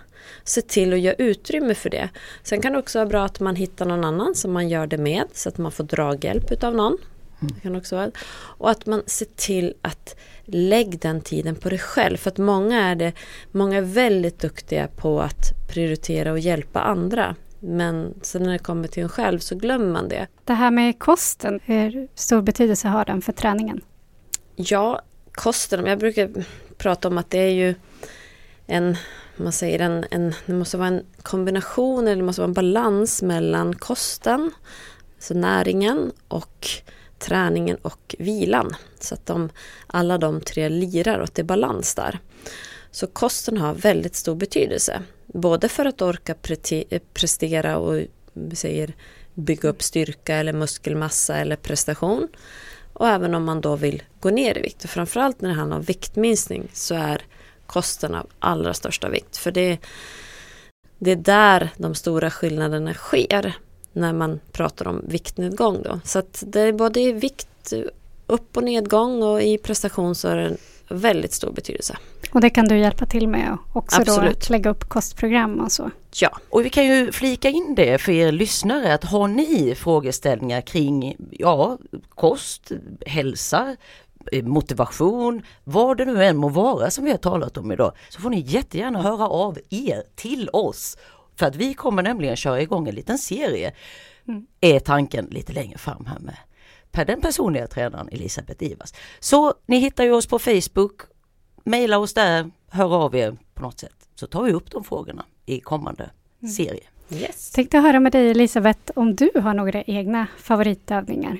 Se 0.44 0.62
till 0.62 0.92
att 0.92 1.00
göra 1.00 1.14
utrymme 1.14 1.74
för 1.74 1.90
det. 1.90 2.08
Sen 2.42 2.60
kan 2.60 2.72
det 2.72 2.78
också 2.78 2.98
vara 2.98 3.08
bra 3.08 3.24
att 3.24 3.40
man 3.40 3.56
hittar 3.56 3.86
någon 3.86 4.04
annan 4.04 4.34
som 4.34 4.52
man 4.52 4.68
gör 4.68 4.86
det 4.86 4.98
med 4.98 5.24
så 5.32 5.48
att 5.48 5.58
man 5.58 5.72
får 5.72 5.84
draghjälp 5.84 6.52
utav 6.52 6.74
någon. 6.74 6.98
Det 7.54 7.60
kan 7.60 7.76
också 7.76 7.96
vara. 7.96 8.10
Och 8.34 8.70
att 8.70 8.86
man 8.86 9.02
ser 9.06 9.26
till 9.36 9.74
att 9.82 10.16
lägg 10.44 11.00
den 11.00 11.20
tiden 11.20 11.56
på 11.56 11.68
dig 11.68 11.78
själv. 11.78 12.16
För 12.16 12.30
att 12.30 12.38
många 12.38 12.82
är, 12.82 12.94
det, 12.94 13.12
många 13.50 13.76
är 13.76 13.82
väldigt 13.82 14.38
duktiga 14.38 14.88
på 14.88 15.20
att 15.20 15.68
prioritera 15.68 16.32
och 16.32 16.38
hjälpa 16.38 16.80
andra. 16.80 17.36
Men 17.60 18.14
sen 18.22 18.42
när 18.42 18.52
det 18.52 18.58
kommer 18.58 18.88
till 18.88 19.02
en 19.02 19.08
själv 19.08 19.38
så 19.38 19.54
glömmer 19.54 19.92
man 19.92 20.08
det. 20.08 20.26
Det 20.44 20.52
här 20.52 20.70
med 20.70 20.98
kosten, 20.98 21.60
hur 21.64 22.08
stor 22.14 22.42
betydelse 22.42 22.88
har 22.88 23.04
den 23.04 23.22
för 23.22 23.32
träningen? 23.32 23.80
Ja, 24.56 25.00
kosten, 25.32 25.86
jag 25.86 25.98
brukar 25.98 26.30
prata 26.76 27.08
om 27.08 27.18
att 27.18 27.30
det 27.30 27.38
är 27.38 27.50
ju 27.50 27.74
en, 28.66 28.96
man 29.36 29.52
säger 29.52 29.78
en, 29.78 30.04
en, 30.10 30.34
det 30.46 30.52
måste 30.52 30.76
vara 30.76 30.88
en 30.88 31.02
kombination 31.22 32.06
eller 32.06 32.16
det 32.16 32.22
måste 32.22 32.40
vara 32.40 32.48
en 32.48 32.54
balans 32.54 33.22
mellan 33.22 33.74
kosten, 33.74 34.50
alltså 35.14 35.34
näringen 35.34 36.12
och 36.28 36.68
träningen 37.18 37.76
och 37.82 38.14
vilan. 38.18 38.76
Så 39.00 39.14
att 39.14 39.26
de, 39.26 39.50
alla 39.86 40.18
de 40.18 40.40
tre 40.40 40.68
lirar 40.68 41.18
och 41.18 41.24
att 41.24 41.34
det 41.34 41.42
är 41.42 41.44
balans 41.44 41.94
där. 41.94 42.18
Så 42.90 43.06
kosten 43.06 43.58
har 43.58 43.74
väldigt 43.74 44.14
stor 44.14 44.34
betydelse. 44.34 45.02
Både 45.26 45.68
för 45.68 45.84
att 45.84 46.02
orka 46.02 46.34
prestera 47.14 47.78
och 47.78 48.02
säger, 48.52 48.94
bygga 49.34 49.68
upp 49.68 49.82
styrka 49.82 50.36
eller 50.36 50.52
muskelmassa 50.52 51.36
eller 51.36 51.56
prestation. 51.56 52.28
Och 52.92 53.08
även 53.08 53.34
om 53.34 53.44
man 53.44 53.60
då 53.60 53.76
vill 53.76 54.02
gå 54.20 54.30
ner 54.30 54.58
i 54.58 54.60
vikt. 54.60 54.84
Och 54.84 54.90
framförallt 54.90 55.40
när 55.40 55.48
det 55.48 55.54
handlar 55.54 55.76
om 55.76 55.82
viktminskning 55.82 56.68
så 56.72 56.94
är 56.94 57.22
kosten 57.66 58.14
av 58.14 58.26
allra 58.38 58.74
största 58.74 59.08
vikt. 59.08 59.36
För 59.36 59.50
det, 59.50 59.78
det 60.98 61.10
är 61.10 61.16
där 61.16 61.70
de 61.76 61.94
stora 61.94 62.30
skillnaderna 62.30 62.94
sker 62.94 63.56
när 63.94 64.12
man 64.12 64.40
pratar 64.52 64.88
om 64.88 65.04
viktnedgång. 65.08 65.82
Då. 65.82 66.00
Så 66.04 66.18
att 66.18 66.42
det 66.46 66.60
är 66.60 66.72
både 66.72 67.00
i 67.00 67.12
vikt 67.12 67.72
upp 68.26 68.56
och 68.56 68.64
nedgång 68.64 69.22
och 69.22 69.42
i 69.42 69.58
prestation 69.58 70.14
så 70.14 70.28
är 70.28 70.36
det 70.36 70.56
väldigt 70.88 71.32
stor 71.32 71.52
betydelse. 71.52 71.96
Och 72.32 72.40
det 72.40 72.50
kan 72.50 72.64
du 72.64 72.78
hjälpa 72.78 73.06
till 73.06 73.28
med 73.28 73.58
också 73.72 74.00
Absolut. 74.00 74.30
då 74.30 74.38
att 74.38 74.50
lägga 74.50 74.70
upp 74.70 74.88
kostprogram 74.88 75.60
och 75.60 75.72
så? 75.72 75.90
Ja. 76.14 76.38
Och 76.50 76.64
vi 76.64 76.70
kan 76.70 76.86
ju 76.86 77.12
flika 77.12 77.48
in 77.48 77.74
det 77.74 77.98
för 77.98 78.12
er 78.12 78.32
lyssnare 78.32 78.94
att 78.94 79.04
har 79.04 79.28
ni 79.28 79.74
frågeställningar 79.74 80.60
kring 80.60 81.16
ja, 81.30 81.78
kost, 82.08 82.72
hälsa, 83.06 83.76
eh, 84.32 84.44
motivation, 84.44 85.42
vad 85.64 85.96
det 85.96 86.04
nu 86.04 86.24
än 86.24 86.36
må 86.36 86.48
vara 86.48 86.90
som 86.90 87.04
vi 87.04 87.10
har 87.10 87.18
talat 87.18 87.56
om 87.56 87.72
idag, 87.72 87.92
så 88.08 88.20
får 88.20 88.30
ni 88.30 88.40
jättegärna 88.40 89.02
höra 89.02 89.28
av 89.28 89.58
er 89.70 90.02
till 90.14 90.48
oss. 90.52 90.96
För 91.36 91.46
att 91.46 91.56
vi 91.56 91.74
kommer 91.74 92.02
nämligen 92.02 92.36
köra 92.36 92.60
igång 92.60 92.88
en 92.88 92.94
liten 92.94 93.18
serie, 93.18 93.72
mm. 94.28 94.46
är 94.60 94.80
tanken 94.80 95.26
lite 95.30 95.52
längre 95.52 95.78
fram 95.78 96.06
här 96.06 96.18
med 96.18 96.36
per 96.94 97.04
den 97.04 97.20
personliga 97.20 97.66
tränaren 97.66 98.08
Elisabeth 98.12 98.64
Ivars. 98.64 98.92
Så 99.20 99.54
ni 99.66 99.78
hittar 99.78 100.04
ju 100.04 100.12
oss 100.12 100.26
på 100.26 100.38
Facebook, 100.38 101.02
mejla 101.64 101.98
oss 101.98 102.14
där, 102.14 102.50
hör 102.68 102.94
av 102.94 103.16
er 103.16 103.36
på 103.54 103.62
något 103.62 103.80
sätt. 103.80 104.08
Så 104.14 104.26
tar 104.26 104.42
vi 104.42 104.52
upp 104.52 104.70
de 104.70 104.84
frågorna 104.84 105.24
i 105.46 105.60
kommande 105.60 106.10
mm. 106.42 106.52
serie. 106.52 106.84
Yes. 107.10 107.50
Tänkte 107.50 107.78
höra 107.78 108.00
med 108.00 108.12
dig 108.12 108.30
Elisabeth 108.30 108.92
om 108.94 109.14
du 109.14 109.30
har 109.34 109.54
några 109.54 109.82
egna 109.82 110.26
favoritövningar? 110.38 111.38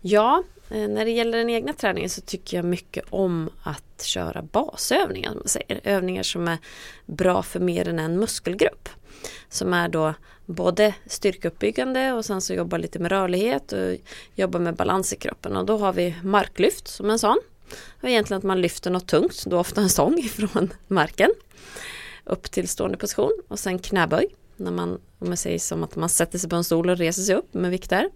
Ja, 0.00 0.42
Eh, 0.70 0.88
när 0.88 1.04
det 1.04 1.10
gäller 1.10 1.38
den 1.38 1.50
egna 1.50 1.72
träningen 1.72 2.10
så 2.10 2.20
tycker 2.20 2.56
jag 2.56 2.64
mycket 2.64 3.04
om 3.10 3.50
att 3.62 4.02
köra 4.02 4.42
basövningar. 4.42 5.34
Man 5.34 5.48
säger. 5.48 5.80
Övningar 5.84 6.22
som 6.22 6.48
är 6.48 6.58
bra 7.06 7.42
för 7.42 7.60
mer 7.60 7.88
än 7.88 7.98
en 7.98 8.18
muskelgrupp. 8.18 8.88
Som 9.48 9.72
är 9.74 9.88
då 9.88 10.14
både 10.46 10.94
styrkeuppbyggande 11.06 12.12
och 12.12 12.24
sen 12.24 12.40
så 12.40 12.54
jobbar 12.54 12.78
lite 12.78 12.98
med 12.98 13.12
rörlighet 13.12 13.72
och 13.72 13.96
jobbar 14.34 14.60
med 14.60 14.74
balans 14.74 15.12
i 15.12 15.16
kroppen. 15.16 15.56
Och 15.56 15.66
då 15.66 15.78
har 15.78 15.92
vi 15.92 16.14
marklyft 16.22 16.88
som 16.88 17.10
en 17.10 17.18
sån. 17.18 17.38
Och 18.00 18.08
egentligen 18.08 18.38
att 18.38 18.44
man 18.44 18.60
lyfter 18.60 18.90
något 18.90 19.06
tungt, 19.06 19.44
då 19.46 19.58
ofta 19.58 19.80
en 19.80 19.88
sång 19.88 20.22
från 20.30 20.72
marken. 20.86 21.30
Upp 22.24 22.50
till 22.50 22.68
stående 22.68 22.96
position 22.96 23.32
och 23.48 23.58
sen 23.58 23.78
knäböj. 23.78 24.26
När 24.56 24.70
man, 24.70 25.00
om 25.18 25.28
man 25.28 25.36
säger 25.36 25.58
som 25.58 25.84
att 25.84 25.96
man 25.96 26.08
sätter 26.08 26.38
sig 26.38 26.50
på 26.50 26.56
en 26.56 26.64
stol 26.64 26.90
och 26.90 26.98
reser 26.98 27.22
sig 27.22 27.34
upp 27.34 27.54
med 27.54 27.70
vikter. 27.70 28.10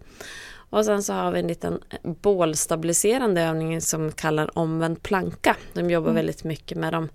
Och 0.74 0.84
sen 0.84 1.02
så 1.02 1.12
har 1.12 1.30
vi 1.30 1.40
en 1.40 1.46
liten 1.46 1.80
bålstabiliserande 2.02 3.42
övning 3.42 3.80
som 3.80 4.12
kallar 4.12 4.58
omvänd 4.58 5.02
planka. 5.02 5.56
De 5.72 5.90
jobbar 5.90 6.10
mm. 6.10 6.14
väldigt 6.14 6.44
mycket 6.44 6.78
med 6.78 6.92
de 6.92 7.08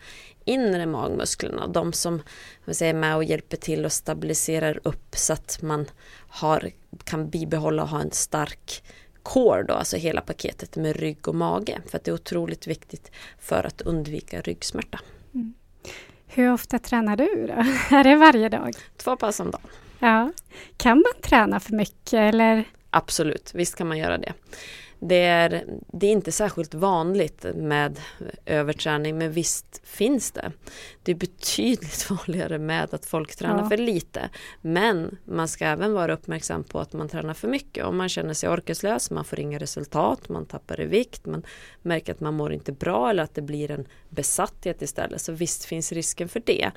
inre 0.45 0.85
magmusklerna. 0.85 1.67
De 1.67 1.93
som 1.93 2.21
är 2.81 2.93
med 2.93 3.15
och 3.15 3.23
hjälper 3.23 3.57
till 3.57 3.85
och 3.85 3.91
stabiliserar 3.91 4.79
upp 4.83 5.15
så 5.15 5.33
att 5.33 5.61
man 5.61 5.85
har, 6.29 6.71
kan 7.03 7.29
bibehålla 7.29 7.83
och 7.83 7.89
ha 7.89 8.01
en 8.01 8.11
stark 8.11 8.83
core 9.23 9.63
då, 9.63 9.73
alltså 9.73 9.97
hela 9.97 10.21
paketet 10.21 10.75
med 10.75 10.95
rygg 10.95 11.27
och 11.27 11.35
mage. 11.35 11.81
För 11.87 11.97
att 11.97 12.03
det 12.03 12.11
är 12.11 12.15
otroligt 12.15 12.67
viktigt 12.67 13.11
för 13.39 13.63
att 13.63 13.81
undvika 13.81 14.41
ryggsmärta. 14.41 14.99
Mm. 15.33 15.53
Hur 16.27 16.53
ofta 16.53 16.79
tränar 16.79 17.17
du 17.17 17.47
då? 17.47 17.53
Är 17.95 18.03
det 18.03 18.15
varje 18.15 18.49
dag? 18.49 18.73
Två 18.97 19.15
pass 19.15 19.39
om 19.39 19.51
dagen. 19.51 19.69
Ja. 19.99 20.31
Kan 20.77 20.97
man 20.97 21.21
träna 21.21 21.59
för 21.59 21.73
mycket 21.73 22.13
eller? 22.13 22.65
Absolut, 22.89 23.51
visst 23.55 23.75
kan 23.75 23.87
man 23.87 23.97
göra 23.97 24.17
det. 24.17 24.33
Det 25.01 25.25
är, 25.25 25.65
det 25.93 26.07
är 26.07 26.11
inte 26.11 26.31
särskilt 26.31 26.73
vanligt 26.73 27.45
med 27.55 27.99
överträning 28.45 29.17
men 29.17 29.31
visst 29.31 29.81
finns 29.83 30.31
det. 30.31 30.51
Det 31.03 31.11
är 31.11 31.15
betydligt 31.15 32.09
vanligare 32.27 32.57
med 32.57 32.93
att 32.93 33.05
folk 33.05 33.35
tränar 33.35 33.63
ja. 33.63 33.69
för 33.69 33.77
lite. 33.77 34.29
Men 34.61 35.17
man 35.25 35.47
ska 35.47 35.65
även 35.65 35.93
vara 35.93 36.13
uppmärksam 36.13 36.63
på 36.63 36.79
att 36.79 36.93
man 36.93 37.09
tränar 37.09 37.33
för 37.33 37.47
mycket. 37.47 37.85
Om 37.85 37.97
man 37.97 38.09
känner 38.09 38.33
sig 38.33 38.49
orkeslös, 38.49 39.11
man 39.11 39.25
får 39.25 39.39
inga 39.39 39.59
resultat, 39.59 40.29
man 40.29 40.45
tappar 40.45 40.81
i 40.81 40.85
vikt, 40.85 41.25
man 41.25 41.43
märker 41.81 42.13
att 42.13 42.19
man 42.19 42.33
mår 42.33 42.53
inte 42.53 42.71
bra 42.71 43.09
eller 43.09 43.23
att 43.23 43.35
det 43.35 43.41
blir 43.41 43.71
en 43.71 43.87
besatthet 44.09 44.81
istället. 44.81 45.21
Så 45.21 45.31
visst 45.31 45.65
finns 45.65 45.91
risken 45.91 46.29
för 46.29 46.41
det. 46.45 46.71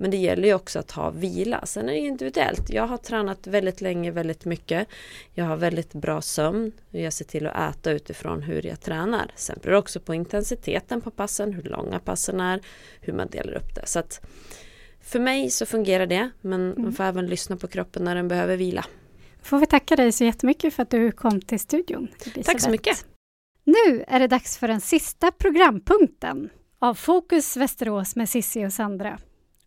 Men 0.00 0.10
det 0.10 0.16
gäller 0.16 0.48
ju 0.48 0.54
också 0.54 0.78
att 0.78 0.90
ha 0.90 1.10
vila. 1.10 1.66
Sen 1.66 1.88
är 1.88 1.92
det 1.92 1.98
individuellt. 1.98 2.70
Jag 2.70 2.86
har 2.86 2.96
tränat 2.96 3.46
väldigt 3.46 3.80
länge, 3.80 4.10
väldigt 4.10 4.44
mycket. 4.44 4.88
Jag 5.34 5.44
har 5.44 5.56
väldigt 5.56 5.92
bra 5.92 6.20
sömn. 6.20 6.72
Jag 6.90 7.12
ser 7.12 7.24
till 7.24 7.46
att 7.46 7.76
äta 7.76 7.90
utifrån 7.90 8.42
hur 8.42 8.66
jag 8.66 8.80
tränar. 8.80 9.32
Sen 9.36 9.58
beror 9.62 9.72
det 9.72 9.78
också 9.78 10.00
på 10.00 10.14
intensiteten 10.14 11.00
på 11.00 11.10
passen, 11.10 11.52
hur 11.52 11.62
långa 11.62 11.98
passen 11.98 12.40
är, 12.40 12.60
hur 13.00 13.12
man 13.12 13.28
delar 13.28 13.52
upp 13.52 13.74
det. 13.74 13.86
Så 13.86 13.98
att 13.98 14.20
för 15.00 15.20
mig 15.20 15.50
så 15.50 15.66
fungerar 15.66 16.06
det, 16.06 16.30
men 16.40 16.60
mm. 16.70 16.82
man 16.82 16.92
får 16.92 17.04
även 17.04 17.26
lyssna 17.26 17.56
på 17.56 17.68
kroppen 17.68 18.04
när 18.04 18.14
den 18.14 18.28
behöver 18.28 18.56
vila. 18.56 18.84
Får 19.42 19.58
vi 19.58 19.66
tacka 19.66 19.96
dig 19.96 20.12
så 20.12 20.24
jättemycket 20.24 20.74
för 20.74 20.82
att 20.82 20.90
du 20.90 21.12
kom 21.12 21.40
till 21.40 21.60
studion. 21.60 22.08
Elisabeth. 22.12 22.46
Tack 22.46 22.60
så 22.60 22.70
mycket. 22.70 23.06
Nu 23.64 24.04
är 24.08 24.20
det 24.20 24.26
dags 24.26 24.58
för 24.58 24.68
den 24.68 24.80
sista 24.80 25.30
programpunkten 25.30 26.50
av 26.78 26.94
Fokus 26.94 27.56
Västerås 27.56 28.16
med 28.16 28.28
Sissi 28.28 28.66
och 28.66 28.72
Sandra. 28.72 29.18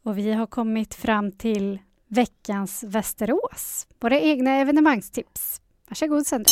Och 0.03 0.17
vi 0.17 0.31
har 0.31 0.47
kommit 0.47 0.93
fram 0.93 1.31
till 1.31 1.79
veckans 2.07 2.83
Västerås, 2.83 3.87
våra 3.99 4.19
egna 4.19 4.51
evenemangstips. 4.51 5.61
Varsågod 5.89 6.27
Sandra. 6.27 6.51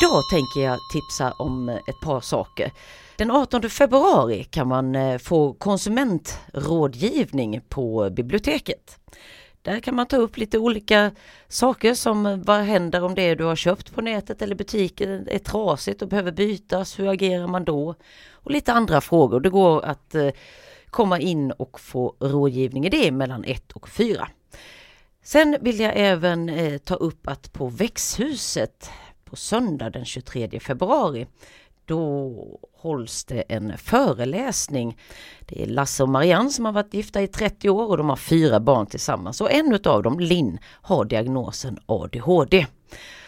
Idag 0.00 0.22
tänker 0.30 0.60
jag 0.60 0.78
tipsa 0.92 1.32
om 1.32 1.68
ett 1.68 2.00
par 2.02 2.20
saker. 2.20 2.72
Den 3.16 3.30
18 3.30 3.70
februari 3.70 4.44
kan 4.44 4.68
man 4.68 4.94
eh, 4.94 5.18
få 5.18 5.52
konsumentrådgivning 5.52 7.60
på 7.68 8.10
biblioteket. 8.10 8.98
Där 9.62 9.80
kan 9.80 9.94
man 9.94 10.06
ta 10.06 10.16
upp 10.16 10.36
lite 10.36 10.58
olika 10.58 11.10
saker 11.48 11.94
som 11.94 12.26
eh, 12.26 12.36
vad 12.36 12.60
händer 12.60 13.04
om 13.04 13.14
det 13.14 13.34
du 13.34 13.44
har 13.44 13.56
köpt 13.56 13.94
på 13.94 14.00
nätet 14.00 14.42
eller 14.42 14.54
butiken 14.54 15.28
är 15.28 15.38
trasigt 15.38 16.02
och 16.02 16.08
behöver 16.08 16.32
bytas, 16.32 16.98
hur 16.98 17.08
agerar 17.08 17.46
man 17.46 17.64
då? 17.64 17.94
Och 18.32 18.50
lite 18.50 18.72
andra 18.72 19.00
frågor. 19.00 19.40
Det 19.40 19.50
går 19.50 19.84
att 19.84 20.14
eh, 20.14 20.30
komma 20.92 21.18
in 21.18 21.50
och 21.50 21.80
få 21.80 22.14
rådgivning 22.20 22.86
i 22.86 22.88
det 22.88 23.12
mellan 23.12 23.44
1 23.44 23.72
och 23.72 23.88
4. 23.88 24.28
Sen 25.22 25.56
vill 25.60 25.80
jag 25.80 25.92
även 25.96 26.48
eh, 26.48 26.78
ta 26.78 26.94
upp 26.94 27.28
att 27.28 27.52
på 27.52 27.68
växthuset 27.68 28.90
på 29.24 29.36
söndag 29.36 29.90
den 29.90 30.04
23 30.04 30.60
februari 30.60 31.26
då 31.84 32.32
hålls 32.76 33.24
det 33.24 33.40
en 33.40 33.78
föreläsning. 33.78 34.98
Det 35.40 35.62
är 35.62 35.66
Lasse 35.66 36.02
och 36.02 36.08
Marianne 36.08 36.50
som 36.50 36.64
har 36.64 36.72
varit 36.72 36.94
gifta 36.94 37.22
i 37.22 37.28
30 37.28 37.70
år 37.70 37.86
och 37.86 37.96
de 37.96 38.08
har 38.08 38.16
fyra 38.16 38.60
barn 38.60 38.86
tillsammans 38.86 39.40
och 39.40 39.52
en 39.52 39.74
utav 39.74 40.02
dem, 40.02 40.20
Linn, 40.20 40.58
har 40.64 41.04
diagnosen 41.04 41.78
ADHD. 41.86 42.66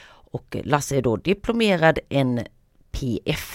Och 0.06 0.56
Lasse 0.64 0.96
är 0.96 1.02
då 1.02 1.16
diplomerad 1.16 1.98
NPF-coach 2.08 3.46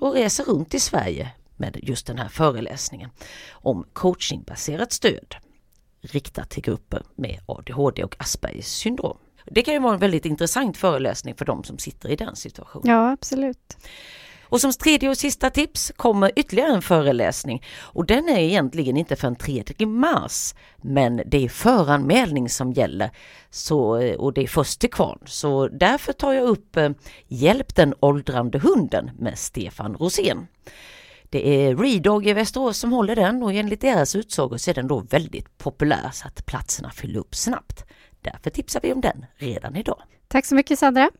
och 0.00 0.12
reser 0.14 0.44
runt 0.44 0.74
i 0.74 0.80
Sverige 0.80 1.32
med 1.56 1.78
just 1.82 2.06
den 2.06 2.18
här 2.18 2.28
föreläsningen 2.28 3.10
om 3.50 3.86
coachingbaserat 3.92 4.92
stöd 4.92 5.36
riktat 6.00 6.50
till 6.50 6.62
grupper 6.62 7.02
med 7.16 7.40
ADHD 7.46 8.04
och 8.04 8.16
Aspergers 8.18 8.64
syndrom. 8.64 9.18
Det 9.44 9.62
kan 9.62 9.74
ju 9.74 9.80
vara 9.80 9.94
en 9.94 10.00
väldigt 10.00 10.24
intressant 10.24 10.76
föreläsning 10.76 11.34
för 11.34 11.44
de 11.44 11.64
som 11.64 11.78
sitter 11.78 12.08
i 12.08 12.16
den 12.16 12.36
situationen. 12.36 12.94
Ja, 12.94 13.10
absolut. 13.12 13.76
Och 14.48 14.60
som 14.60 14.72
tredje 14.72 15.08
och 15.08 15.16
sista 15.16 15.50
tips 15.50 15.92
kommer 15.96 16.32
ytterligare 16.36 16.74
en 16.74 16.82
föreläsning 16.82 17.62
och 17.78 18.06
den 18.06 18.28
är 18.28 18.38
egentligen 18.38 18.96
inte 18.96 19.16
förrän 19.16 19.36
3 19.36 19.64
mars 19.86 20.54
men 20.76 21.22
det 21.26 21.44
är 21.44 21.48
föranmälning 21.48 22.48
som 22.48 22.72
gäller 22.72 23.10
så, 23.50 23.78
och 24.18 24.32
det 24.32 24.42
är 24.42 24.46
först 24.46 24.80
till 24.80 24.90
kvarn. 24.90 25.18
Så 25.24 25.68
därför 25.68 26.12
tar 26.12 26.32
jag 26.32 26.48
upp 26.48 26.76
eh, 26.76 26.90
Hjälp 27.28 27.74
den 27.74 27.94
åldrande 28.00 28.58
hunden 28.58 29.10
med 29.18 29.38
Stefan 29.38 29.94
Rosén. 29.94 30.46
Det 31.30 31.48
är 31.48 31.76
Redog 31.76 32.26
i 32.26 32.32
Västerås 32.32 32.78
som 32.78 32.92
håller 32.92 33.16
den 33.16 33.42
och 33.42 33.52
enligt 33.52 33.80
deras 33.80 34.16
utsagor 34.16 34.56
så 34.56 34.70
är 34.70 34.74
den 34.74 34.86
då 34.86 35.00
väldigt 35.00 35.58
populär 35.58 36.10
så 36.12 36.26
att 36.26 36.46
platserna 36.46 36.90
fyller 36.90 37.20
upp 37.20 37.34
snabbt. 37.34 37.84
Därför 38.20 38.50
tipsar 38.50 38.80
vi 38.82 38.92
om 38.92 39.00
den 39.00 39.26
redan 39.36 39.76
idag. 39.76 40.02
Tack 40.28 40.46
så 40.46 40.54
mycket 40.54 40.78
Sandra. 40.78 41.10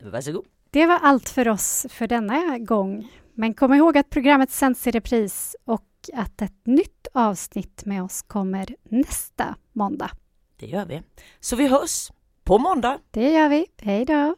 Varsågod. 0.00 0.44
Det 0.70 0.86
var 0.86 0.98
allt 1.02 1.28
för 1.28 1.48
oss 1.48 1.86
för 1.90 2.06
denna 2.06 2.58
gång. 2.58 3.08
Men 3.34 3.54
kom 3.54 3.74
ihåg 3.74 3.98
att 3.98 4.10
programmet 4.10 4.50
sänds 4.50 4.86
i 4.86 4.90
repris 4.90 5.56
och 5.64 5.84
att 6.14 6.42
ett 6.42 6.66
nytt 6.66 7.06
avsnitt 7.14 7.84
med 7.84 8.02
oss 8.02 8.22
kommer 8.22 8.76
nästa 8.82 9.54
måndag. 9.72 10.10
Det 10.56 10.66
gör 10.66 10.86
vi. 10.86 11.02
Så 11.40 11.56
vi 11.56 11.66
hörs 11.68 12.10
på 12.44 12.58
måndag. 12.58 12.98
Det 13.10 13.32
gör 13.32 13.48
vi. 13.48 13.66
Hej 13.82 14.04
då! 14.04 14.36